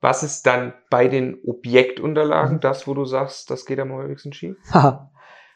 Was 0.00 0.22
ist 0.22 0.46
dann 0.46 0.74
bei 0.90 1.08
den 1.08 1.38
Objektunterlagen 1.46 2.56
Mhm. 2.56 2.60
das, 2.60 2.86
wo 2.86 2.94
du 2.94 3.04
sagst, 3.04 3.50
das 3.50 3.64
geht 3.64 3.78
am 3.80 3.92
häufigsten 3.92 4.32
schief? 4.32 4.56
Haha. 4.72 5.10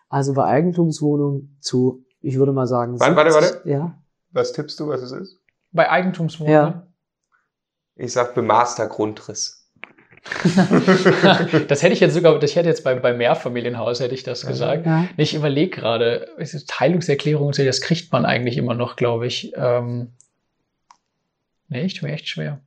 also 0.09 0.33
bei 0.35 0.45
Eigentumswohnungen 0.45 1.57
zu, 1.61 2.05
ich 2.21 2.37
würde 2.39 2.53
mal 2.53 2.67
sagen, 2.67 2.99
Warte, 2.99 3.17
warte, 3.17 3.33
70 3.33 3.55
warte. 3.57 3.69
Ja. 3.69 3.99
Was 4.33 4.53
tippst 4.53 4.81
du, 4.81 4.89
was 4.89 5.03
es 5.03 5.13
ist? 5.13 5.39
Bei 5.73 5.89
Eigentumswohnungen. 5.91 6.55
Ja. 6.73 6.87
Ich 7.97 8.13
sag 8.13 8.35
bemaster 8.35 8.87
Grundriss. 8.89 9.59
das 11.69 11.83
hätte 11.83 11.93
ich 11.93 12.01
jetzt 12.01 12.15
sogar, 12.15 12.39
das 12.39 12.55
hätte 12.55 12.69
jetzt 12.69 12.85
bei, 12.85 12.95
bei 12.95 13.15
Mehrfamilienhaus 13.15 14.01
hätte 14.01 14.15
ich 14.15 14.23
das 14.23 14.47
gesagt. 14.47 14.85
ja. 14.87 15.07
Ich 15.17 15.35
überlege 15.35 15.71
gerade, 15.81 16.29
es 16.39 16.55
ist 16.55 16.69
Teilungserklärung, 16.69 17.49
und 17.49 17.55
so, 17.55 17.65
das 17.65 17.81
kriegt 17.81 18.13
man 18.13 18.25
eigentlich 18.27 18.57
immer 18.59 18.75
noch, 18.75 18.97
glaube 18.97 19.27
ich. 19.27 19.53
Ähm, 19.57 20.13
nee, 21.69 21.81
echt, 21.83 22.03
echt 22.03 22.29
schwer. 22.29 22.61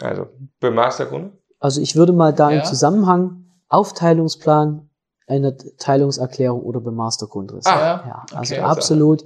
Also, 0.00 0.26
bemaster 0.60 1.06
Grund? 1.06 1.32
Also 1.58 1.80
ich 1.80 1.96
würde 1.96 2.12
mal 2.12 2.32
da 2.32 2.50
Ja. 2.50 2.58
im 2.60 2.64
Zusammenhang 2.64 3.44
Aufteilungsplan, 3.68 4.88
eine 5.26 5.56
Teilungserklärung 5.78 6.62
oder 6.62 6.80
Bemastergrundriss. 6.80 7.66
Ah, 7.66 8.02
ja, 8.06 8.26
also 8.34 8.54
okay. 8.54 8.62
absolut. 8.62 9.24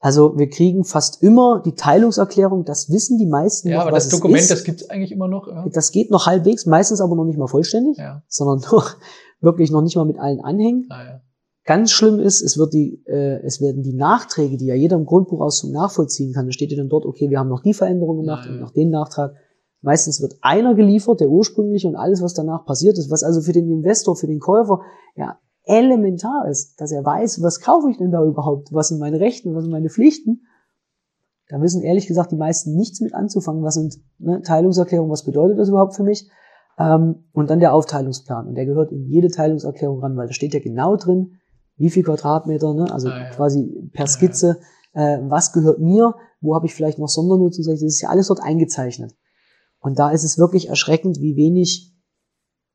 Also 0.00 0.36
wir 0.36 0.48
kriegen 0.50 0.84
fast 0.84 1.22
immer 1.22 1.62
die 1.64 1.74
Teilungserklärung, 1.74 2.64
das 2.64 2.90
wissen 2.90 3.18
die 3.18 3.26
meisten 3.26 3.68
Ja, 3.68 3.76
noch, 3.78 3.82
aber 3.86 3.92
was 3.96 4.04
das 4.04 4.12
es 4.14 4.18
Dokument, 4.18 4.42
ist. 4.42 4.50
das 4.50 4.64
gibt 4.64 4.80
es 4.82 4.90
eigentlich 4.90 5.12
immer 5.12 5.28
noch. 5.28 5.46
Ja. 5.48 5.64
Das 5.72 5.92
geht 5.92 6.10
noch 6.10 6.26
halbwegs, 6.26 6.66
meistens 6.66 7.00
aber 7.00 7.14
noch 7.16 7.24
nicht 7.24 7.38
mal 7.38 7.46
vollständig, 7.46 7.96
ja. 7.98 8.22
sondern 8.28 8.60
nur 8.70 8.82
wirklich 9.40 9.70
noch 9.70 9.82
nicht 9.82 9.96
mal 9.96 10.04
mit 10.04 10.18
allen 10.18 10.40
Anhängen. 10.40 10.86
Ah, 10.90 11.04
ja. 11.04 11.20
Ganz 11.64 11.90
schlimm 11.90 12.20
ist, 12.20 12.42
es 12.42 12.58
wird 12.58 12.74
die, 12.74 13.02
äh, 13.06 13.40
es 13.44 13.60
werden 13.60 13.82
die 13.82 13.94
Nachträge, 13.94 14.56
die 14.56 14.66
ja 14.66 14.74
jeder 14.74 14.96
im 14.96 15.04
Grundbuchauszug 15.06 15.72
nachvollziehen 15.72 16.32
kann, 16.32 16.46
da 16.46 16.52
steht 16.52 16.70
ja 16.70 16.76
dann 16.76 16.88
dort, 16.88 17.06
okay, 17.06 17.28
wir 17.30 17.38
haben 17.38 17.48
noch 17.48 17.62
die 17.62 17.74
Veränderung 17.74 18.18
gemacht 18.20 18.44
Ja, 18.44 18.50
ja. 18.50 18.56
und 18.56 18.60
noch 18.62 18.70
den 18.72 18.90
Nachtrag. 18.90 19.34
Meistens 19.82 20.20
wird 20.20 20.34
einer 20.40 20.74
geliefert, 20.74 21.20
der 21.20 21.28
ursprüngliche 21.28 21.88
und 21.88 21.96
alles, 21.96 22.22
was 22.22 22.34
danach 22.34 22.64
passiert 22.64 22.98
ist, 22.98 23.10
was 23.10 23.22
also 23.22 23.40
für 23.40 23.52
den 23.52 23.70
Investor, 23.70 24.16
für 24.16 24.26
den 24.26 24.40
Käufer 24.40 24.80
ja 25.14 25.38
elementar 25.64 26.46
ist, 26.48 26.80
dass 26.80 26.92
er 26.92 27.04
weiß, 27.04 27.42
was 27.42 27.60
kaufe 27.60 27.90
ich 27.90 27.98
denn 27.98 28.10
da 28.12 28.24
überhaupt, 28.24 28.72
was 28.72 28.88
sind 28.88 29.00
meine 29.00 29.20
Rechte, 29.20 29.52
was 29.54 29.64
sind 29.64 29.72
meine 29.72 29.90
Pflichten. 29.90 30.42
Da 31.48 31.60
wissen 31.60 31.82
ehrlich 31.82 32.06
gesagt 32.06 32.32
die 32.32 32.36
meisten 32.36 32.74
nichts 32.74 33.00
mit 33.00 33.14
anzufangen, 33.14 33.62
was 33.62 33.74
sind 33.74 33.96
ne, 34.18 34.42
Teilungserklärungen, 34.42 35.10
was 35.10 35.24
bedeutet 35.24 35.58
das 35.58 35.68
überhaupt 35.68 35.94
für 35.94 36.02
mich. 36.02 36.28
Ähm, 36.78 37.24
und 37.32 37.50
dann 37.50 37.60
der 37.60 37.72
Aufteilungsplan. 37.74 38.46
Und 38.48 38.54
der 38.54 38.66
gehört 38.66 38.92
in 38.92 39.06
jede 39.06 39.28
Teilungserklärung 39.28 40.00
ran, 40.00 40.16
weil 40.16 40.26
da 40.26 40.32
steht 40.32 40.54
ja 40.54 40.60
genau 40.60 40.96
drin, 40.96 41.38
wie 41.76 41.90
viel 41.90 42.02
Quadratmeter, 42.02 42.74
ne? 42.74 42.90
also 42.92 43.08
Ah, 43.08 43.18
ja. 43.18 43.30
quasi 43.30 43.90
per 43.92 44.06
Skizze, 44.06 44.58
äh, 44.92 45.18
was 45.22 45.52
gehört 45.52 45.78
mir, 45.78 46.14
wo 46.40 46.54
habe 46.54 46.66
ich 46.66 46.74
vielleicht 46.74 46.98
noch 46.98 47.08
Sondernutzung, 47.08 47.64
das 47.66 47.82
ist 47.82 48.00
ja 48.00 48.08
alles 48.08 48.28
dort 48.28 48.42
eingezeichnet. 48.42 49.14
Und 49.86 50.00
da 50.00 50.10
ist 50.10 50.24
es 50.24 50.36
wirklich 50.36 50.68
erschreckend, 50.68 51.20
wie 51.20 51.36
wenig 51.36 51.94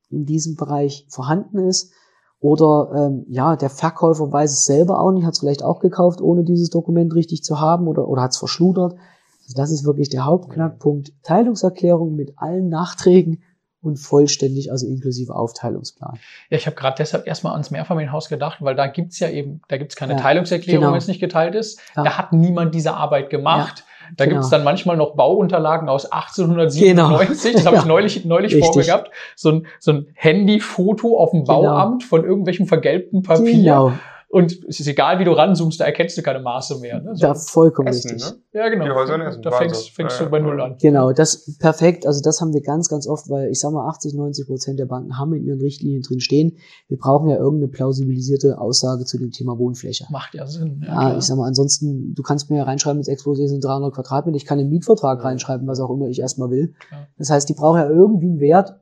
in 0.09 0.23
diesem 0.23 0.55
Bereich 0.55 1.05
vorhanden 1.09 1.57
ist. 1.57 1.91
Oder 2.39 2.89
ähm, 2.95 3.25
ja, 3.27 3.57
der 3.57 3.69
Verkäufer 3.69 4.31
weiß 4.31 4.49
es 4.53 4.63
selber 4.63 5.01
auch 5.01 5.11
nicht, 5.11 5.25
hat 5.25 5.33
es 5.33 5.39
vielleicht 5.39 5.61
auch 5.61 5.81
gekauft, 5.81 6.21
ohne 6.21 6.45
dieses 6.45 6.69
Dokument 6.69 7.13
richtig 7.13 7.43
zu 7.43 7.59
haben 7.59 7.89
oder, 7.89 8.07
oder 8.07 8.21
hat 8.21 8.31
es 8.31 8.37
verschludert. 8.37 8.93
Also 8.93 9.53
das 9.57 9.71
ist 9.71 9.83
wirklich 9.83 10.07
der 10.07 10.23
Hauptknackpunkt. 10.23 11.11
Teilungserklärung 11.21 12.15
mit 12.15 12.31
allen 12.37 12.69
Nachträgen 12.69 13.43
und 13.83 13.97
vollständig, 13.97 14.71
also 14.71 14.85
inklusive 14.87 15.33
Aufteilungsplan. 15.35 16.19
Ja, 16.49 16.57
ich 16.57 16.65
habe 16.67 16.75
gerade 16.75 16.95
deshalb 16.99 17.27
erstmal 17.27 17.53
ans 17.53 17.71
Mehrfamilienhaus 17.71 18.29
gedacht, 18.29 18.57
weil 18.61 18.75
da 18.75 18.87
gibt's 18.87 19.19
ja 19.19 19.29
eben, 19.29 19.61
da 19.67 19.77
gibt's 19.77 19.95
keine 19.95 20.13
Ja, 20.13 20.19
Teilungserklärung, 20.19 20.81
genau. 20.81 20.91
wenn 20.93 20.99
es 20.99 21.07
nicht 21.07 21.19
geteilt 21.19 21.55
ist. 21.55 21.79
Ja. 21.95 22.03
Da 22.03 22.17
hat 22.17 22.33
niemand 22.33 22.75
diese 22.75 22.93
Arbeit 22.93 23.29
gemacht. 23.29 23.83
da 24.17 24.25
genau. 24.25 24.37
gibt's 24.37 24.49
dann 24.49 24.63
manchmal 24.63 24.97
noch 24.97 25.15
Bauunterlagen 25.15 25.87
aus 25.87 26.11
1897. 26.11 27.53
Das 27.53 27.65
habe 27.65 27.77
ich 27.77 27.81
Ja. 27.83 27.87
neulich, 27.87 28.25
neulich 28.25 28.51
vor 28.53 28.59
mir 28.61 28.67
Richtig. 28.67 28.85
gehabt. 28.87 29.11
So 29.35 29.49
ein, 29.51 29.67
so 29.79 29.91
ein 29.93 30.07
Handyfoto 30.15 31.17
auf 31.17 31.31
dem 31.31 31.45
Genau. 31.45 31.61
Bauamt 31.63 32.03
von 32.03 32.23
irgendwelchem 32.23 32.67
vergelbten 32.67 33.23
Papier. 33.23 33.93
Und 34.31 34.63
es 34.69 34.79
ist 34.79 34.87
egal, 34.87 35.19
wie 35.19 35.25
du 35.25 35.33
ranzoomst, 35.33 35.81
da 35.81 35.83
erkennst 35.83 36.17
du 36.17 36.21
keine 36.21 36.39
Maße 36.39 36.79
mehr. 36.79 37.01
Ne? 37.01 37.15
So, 37.17 37.21
da 37.27 37.33
vollkommen 37.35 37.89
Essen, 37.89 38.11
richtig. 38.11 38.31
ne? 38.31 38.37
ja, 38.53 38.69
genau. 38.69 38.85
Die 38.85 38.91
Häuser 38.91 39.15
in 39.15 39.21
Essen, 39.21 39.41
da 39.41 39.51
fängst, 39.51 39.89
fängst 39.89 40.19
Ja, 40.19 40.25
du 40.25 40.31
bei 40.31 40.37
ja. 40.37 40.43
Null 40.45 40.61
an. 40.61 40.77
Genau, 40.79 41.11
das 41.11 41.57
perfekt. 41.59 42.07
Also 42.07 42.21
das 42.23 42.39
haben 42.39 42.53
wir 42.53 42.61
ganz, 42.61 42.87
ganz 42.87 43.07
oft, 43.07 43.29
weil 43.29 43.49
ich 43.49 43.59
sag 43.59 43.73
mal, 43.73 43.89
80, 43.89 44.13
90 44.13 44.47
Prozent 44.47 44.79
der 44.79 44.85
Banken 44.85 45.17
haben 45.17 45.33
in 45.33 45.43
ihren 45.43 45.59
Richtlinien 45.59 46.01
drin 46.01 46.21
stehen. 46.21 46.55
Wir 46.87 46.97
brauchen 46.97 47.27
ja 47.29 47.35
irgendeine 47.35 47.67
plausibilisierte 47.73 48.57
Aussage 48.57 49.03
zu 49.03 49.17
dem 49.17 49.31
Thema 49.31 49.59
Wohnfläche. 49.59 50.05
Macht 50.11 50.33
ja 50.33 50.47
Sinn. 50.47 50.81
Ja, 50.81 50.87
Ja, 50.87 50.93
klar. 50.93 51.17
ich 51.17 51.25
sag 51.25 51.35
mal, 51.37 51.47
ansonsten, 51.47 52.13
du 52.15 52.23
kannst 52.23 52.49
mir 52.49 52.57
ja 52.59 52.63
reinschreiben, 52.63 53.01
das 53.01 53.09
Exposé 53.09 53.47
sind 53.49 53.65
300 53.65 53.93
Quadratmeter. 53.93 54.37
Ich 54.37 54.45
kann 54.45 54.59
einen 54.59 54.69
Mietvertrag 54.69 55.19
Ja. 55.19 55.25
reinschreiben, 55.25 55.67
was 55.67 55.81
auch 55.81 55.89
immer 55.89 56.07
ich 56.07 56.21
erstmal 56.21 56.49
will. 56.49 56.73
Das 57.17 57.29
heißt, 57.29 57.49
die 57.49 57.53
brauchen 57.53 57.79
ja 57.81 57.89
irgendwie 57.89 58.27
einen 58.27 58.39
Wert. 58.39 58.79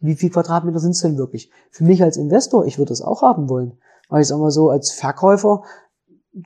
Wie 0.00 0.16
viel 0.16 0.28
Quadratmeter 0.28 0.80
sind 0.80 0.90
es 0.90 1.00
denn 1.00 1.16
wirklich? 1.16 1.50
Für 1.70 1.84
mich 1.84 2.02
als 2.02 2.18
Investor, 2.18 2.66
ich 2.66 2.76
würde 2.76 2.90
das 2.90 3.00
auch 3.00 3.22
haben 3.22 3.48
wollen. 3.48 3.72
Weil 4.08 4.22
ich 4.22 4.28
sag 4.28 4.38
mal 4.38 4.50
so, 4.50 4.70
als 4.70 4.92
Verkäufer, 4.92 5.62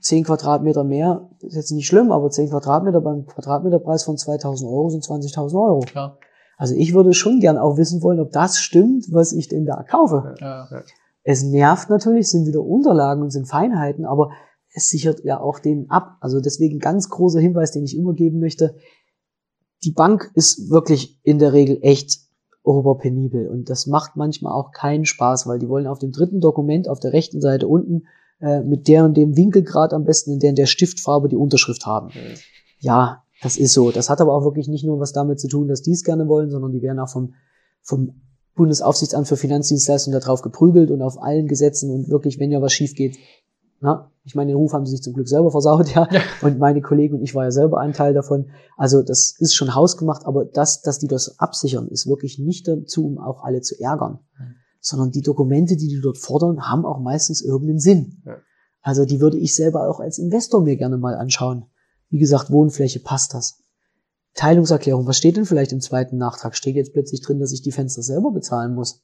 10 0.01 0.25
Quadratmeter 0.25 0.83
mehr 0.83 1.29
ist 1.39 1.55
jetzt 1.55 1.71
nicht 1.71 1.87
schlimm, 1.87 2.11
aber 2.11 2.29
10 2.29 2.49
Quadratmeter 2.49 3.01
beim 3.01 3.25
Quadratmeterpreis 3.25 4.03
von 4.03 4.17
2000 4.17 4.69
Euro 4.69 4.89
sind 4.89 5.03
20.000 5.03 5.53
Euro. 5.55 5.79
Klar. 5.79 6.19
Also 6.57 6.75
ich 6.75 6.93
würde 6.93 7.13
schon 7.13 7.39
gern 7.39 7.57
auch 7.57 7.77
wissen 7.77 8.03
wollen, 8.03 8.19
ob 8.19 8.31
das 8.31 8.59
stimmt, 8.59 9.05
was 9.11 9.31
ich 9.31 9.47
denn 9.47 9.65
da 9.65 9.81
kaufe. 9.83 10.35
Ja. 10.39 10.67
Es 11.23 11.43
nervt 11.43 11.89
natürlich, 11.89 12.29
sind 12.29 12.47
wieder 12.47 12.61
Unterlagen 12.61 13.21
und 13.21 13.31
sind 13.31 13.47
Feinheiten, 13.47 14.05
aber 14.05 14.31
es 14.73 14.89
sichert 14.89 15.23
ja 15.23 15.39
auch 15.39 15.59
den 15.59 15.89
ab. 15.89 16.17
Also 16.21 16.41
deswegen 16.41 16.79
ganz 16.79 17.09
großer 17.09 17.39
Hinweis, 17.39 17.71
den 17.71 17.83
ich 17.83 17.97
immer 17.97 18.13
geben 18.13 18.39
möchte. 18.39 18.75
Die 19.83 19.91
Bank 19.91 20.31
ist 20.35 20.69
wirklich 20.69 21.19
in 21.23 21.39
der 21.39 21.53
Regel 21.53 21.79
echt 21.81 22.28
oberpenibel. 22.75 23.47
Und 23.47 23.69
das 23.69 23.87
macht 23.87 24.15
manchmal 24.15 24.53
auch 24.53 24.71
keinen 24.71 25.05
Spaß, 25.05 25.47
weil 25.47 25.59
die 25.59 25.69
wollen 25.69 25.87
auf 25.87 25.99
dem 25.99 26.11
dritten 26.11 26.39
Dokument 26.39 26.87
auf 26.87 26.99
der 26.99 27.13
rechten 27.13 27.41
Seite 27.41 27.67
unten 27.67 28.07
äh, 28.41 28.61
mit 28.61 28.87
der 28.87 29.05
und 29.05 29.17
dem 29.17 29.35
Winkelgrad 29.35 29.93
am 29.93 30.05
besten 30.05 30.33
in 30.33 30.39
der, 30.39 30.49
in 30.51 30.55
der 30.55 30.65
Stiftfarbe 30.65 31.29
die 31.29 31.35
Unterschrift 31.35 31.85
haben. 31.85 32.07
Mhm. 32.07 32.35
Ja, 32.79 33.23
das 33.41 33.57
ist 33.57 33.73
so. 33.73 33.91
Das 33.91 34.09
hat 34.09 34.21
aber 34.21 34.33
auch 34.33 34.43
wirklich 34.43 34.67
nicht 34.67 34.85
nur 34.85 34.99
was 34.99 35.13
damit 35.13 35.39
zu 35.39 35.47
tun, 35.47 35.67
dass 35.67 35.81
die 35.81 35.91
es 35.91 36.03
gerne 36.03 36.27
wollen, 36.27 36.49
sondern 36.49 36.71
die 36.71 36.81
werden 36.81 36.99
auch 36.99 37.09
vom, 37.09 37.33
vom 37.81 38.21
Bundesaufsichtsamt 38.55 39.27
für 39.27 39.37
Finanzdienstleistungen 39.37 40.19
darauf 40.19 40.41
geprügelt 40.41 40.91
und 40.91 41.01
auf 41.01 41.21
allen 41.21 41.47
Gesetzen 41.47 41.91
und 41.91 42.09
wirklich, 42.09 42.39
wenn 42.39 42.51
ja 42.51 42.61
was 42.61 42.73
schief 42.73 42.93
geht, 42.93 43.17
na, 43.81 44.11
ich 44.29 44.35
meine, 44.35 44.51
den 44.51 44.57
Ruf 44.57 44.73
haben 44.73 44.85
sie 44.85 44.91
sich 44.91 45.01
zum 45.01 45.15
Glück 45.15 45.27
selber 45.27 45.49
versaut, 45.49 45.89
ja. 45.95 46.07
ja. 46.11 46.21
Und 46.43 46.59
meine 46.59 46.81
Kollegen 46.81 47.15
und 47.15 47.23
ich 47.23 47.33
war 47.33 47.45
ja 47.45 47.51
selber 47.51 47.79
ein 47.79 47.93
Teil 47.93 48.13
davon. 48.13 48.51
Also 48.77 49.01
das 49.01 49.33
ist 49.39 49.55
schon 49.55 49.73
hausgemacht, 49.73 50.27
aber 50.27 50.45
das, 50.45 50.83
dass 50.83 50.99
die 50.99 51.07
das 51.07 51.39
absichern, 51.39 51.87
ist 51.87 52.05
wirklich 52.05 52.37
nicht 52.37 52.67
dazu, 52.67 53.07
um 53.07 53.17
auch 53.17 53.43
alle 53.43 53.61
zu 53.61 53.73
ärgern. 53.79 54.19
Mhm. 54.37 54.55
Sondern 54.81 55.09
die 55.09 55.23
Dokumente, 55.23 55.77
die 55.77 55.87
die 55.87 55.99
dort 55.99 56.19
fordern, 56.19 56.69
haben 56.69 56.85
auch 56.85 56.99
meistens 56.99 57.41
irgendeinen 57.41 57.79
Sinn. 57.79 58.21
Ja. 58.23 58.37
Also 58.83 59.03
die 59.03 59.19
würde 59.19 59.39
ich 59.39 59.55
selber 59.55 59.89
auch 59.89 59.99
als 59.99 60.19
Investor 60.19 60.61
mir 60.61 60.77
gerne 60.77 60.99
mal 60.99 61.15
anschauen. 61.15 61.65
Wie 62.11 62.19
gesagt, 62.19 62.51
Wohnfläche, 62.51 62.99
passt 62.99 63.33
das? 63.33 63.63
Teilungserklärung, 64.35 65.07
was 65.07 65.17
steht 65.17 65.37
denn 65.37 65.45
vielleicht 65.45 65.71
im 65.71 65.81
zweiten 65.81 66.17
Nachtrag? 66.17 66.55
Steht 66.55 66.75
jetzt 66.75 66.93
plötzlich 66.93 67.21
drin, 67.21 67.39
dass 67.39 67.51
ich 67.51 67.63
die 67.63 67.71
Fenster 67.71 68.03
selber 68.03 68.31
bezahlen 68.31 68.75
muss? 68.75 69.01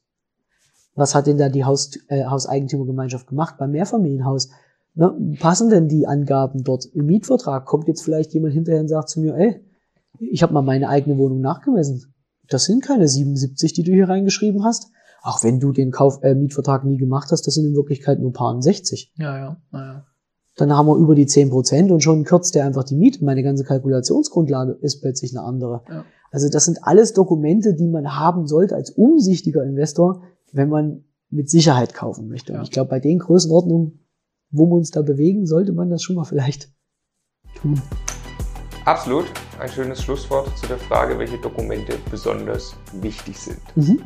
Was 0.94 1.16
hat 1.16 1.26
denn 1.26 1.36
da 1.36 1.48
die 1.48 1.64
Haus, 1.64 1.90
äh, 2.06 2.26
Hauseigentümergemeinschaft 2.26 3.26
gemacht 3.26 3.56
beim 3.58 3.72
Mehrfamilienhaus? 3.72 4.50
Na, 4.96 5.14
passen 5.38 5.68
denn 5.68 5.88
die 5.88 6.06
Angaben 6.06 6.64
dort 6.64 6.86
im 6.86 7.04
Mietvertrag? 7.06 7.66
Kommt 7.66 7.86
jetzt 7.86 8.02
vielleicht 8.02 8.32
jemand 8.32 8.54
hinterher 8.54 8.80
und 8.80 8.88
sagt 8.88 9.10
zu 9.10 9.20
mir, 9.20 9.36
ey, 9.36 9.60
ich 10.18 10.42
habe 10.42 10.54
mal 10.54 10.62
meine 10.62 10.88
eigene 10.88 11.18
Wohnung 11.18 11.40
nachgemessen. 11.42 12.14
Das 12.48 12.64
sind 12.64 12.82
keine 12.82 13.06
77, 13.06 13.74
die 13.74 13.82
du 13.82 13.92
hier 13.92 14.08
reingeschrieben 14.08 14.64
hast. 14.64 14.90
Auch 15.20 15.44
wenn 15.44 15.60
du 15.60 15.72
den 15.72 15.90
Kauf, 15.90 16.22
äh, 16.22 16.34
Mietvertrag 16.34 16.84
nie 16.84 16.96
gemacht 16.96 17.28
hast, 17.30 17.46
das 17.46 17.54
sind 17.54 17.66
in 17.66 17.76
Wirklichkeit 17.76 18.20
nur 18.20 18.32
paar 18.32 18.60
60. 18.60 19.12
Ja, 19.18 19.36
ja, 19.36 19.56
ja. 19.72 20.06
Dann 20.56 20.72
haben 20.72 20.86
wir 20.86 20.96
über 20.96 21.14
die 21.14 21.26
10 21.26 21.50
Prozent 21.50 21.90
und 21.90 22.02
schon 22.02 22.24
kürzt 22.24 22.54
der 22.54 22.64
einfach 22.64 22.84
die 22.84 22.96
Miete. 22.96 23.22
Meine 23.22 23.42
ganze 23.42 23.64
Kalkulationsgrundlage 23.64 24.78
ist 24.80 25.02
plötzlich 25.02 25.36
eine 25.36 25.46
andere. 25.46 25.82
Ja. 25.90 26.04
Also 26.30 26.48
das 26.48 26.64
sind 26.64 26.78
alles 26.82 27.12
Dokumente, 27.12 27.74
die 27.74 27.88
man 27.88 28.16
haben 28.16 28.46
sollte 28.46 28.74
als 28.74 28.90
umsichtiger 28.90 29.62
Investor, 29.62 30.22
wenn 30.52 30.70
man 30.70 31.04
mit 31.28 31.50
Sicherheit 31.50 31.92
kaufen 31.92 32.28
möchte. 32.28 32.52
Und 32.52 32.58
ja. 32.58 32.62
ich 32.62 32.70
glaube, 32.70 32.88
bei 32.88 33.00
den 33.00 33.18
Größenordnungen, 33.18 34.05
wo 34.56 34.66
wir 34.66 34.76
uns 34.76 34.90
da 34.90 35.02
bewegen, 35.02 35.46
sollte 35.46 35.72
man 35.72 35.90
das 35.90 36.02
schon 36.02 36.16
mal 36.16 36.24
vielleicht 36.24 36.70
tun. 37.60 37.80
Absolut. 38.84 39.26
Ein 39.58 39.68
schönes 39.68 40.02
Schlusswort 40.02 40.56
zu 40.56 40.66
der 40.66 40.78
Frage, 40.78 41.18
welche 41.18 41.38
Dokumente 41.38 41.98
besonders 42.10 42.76
wichtig 43.00 43.38
sind. 43.38 43.58
Mhm. 43.74 44.02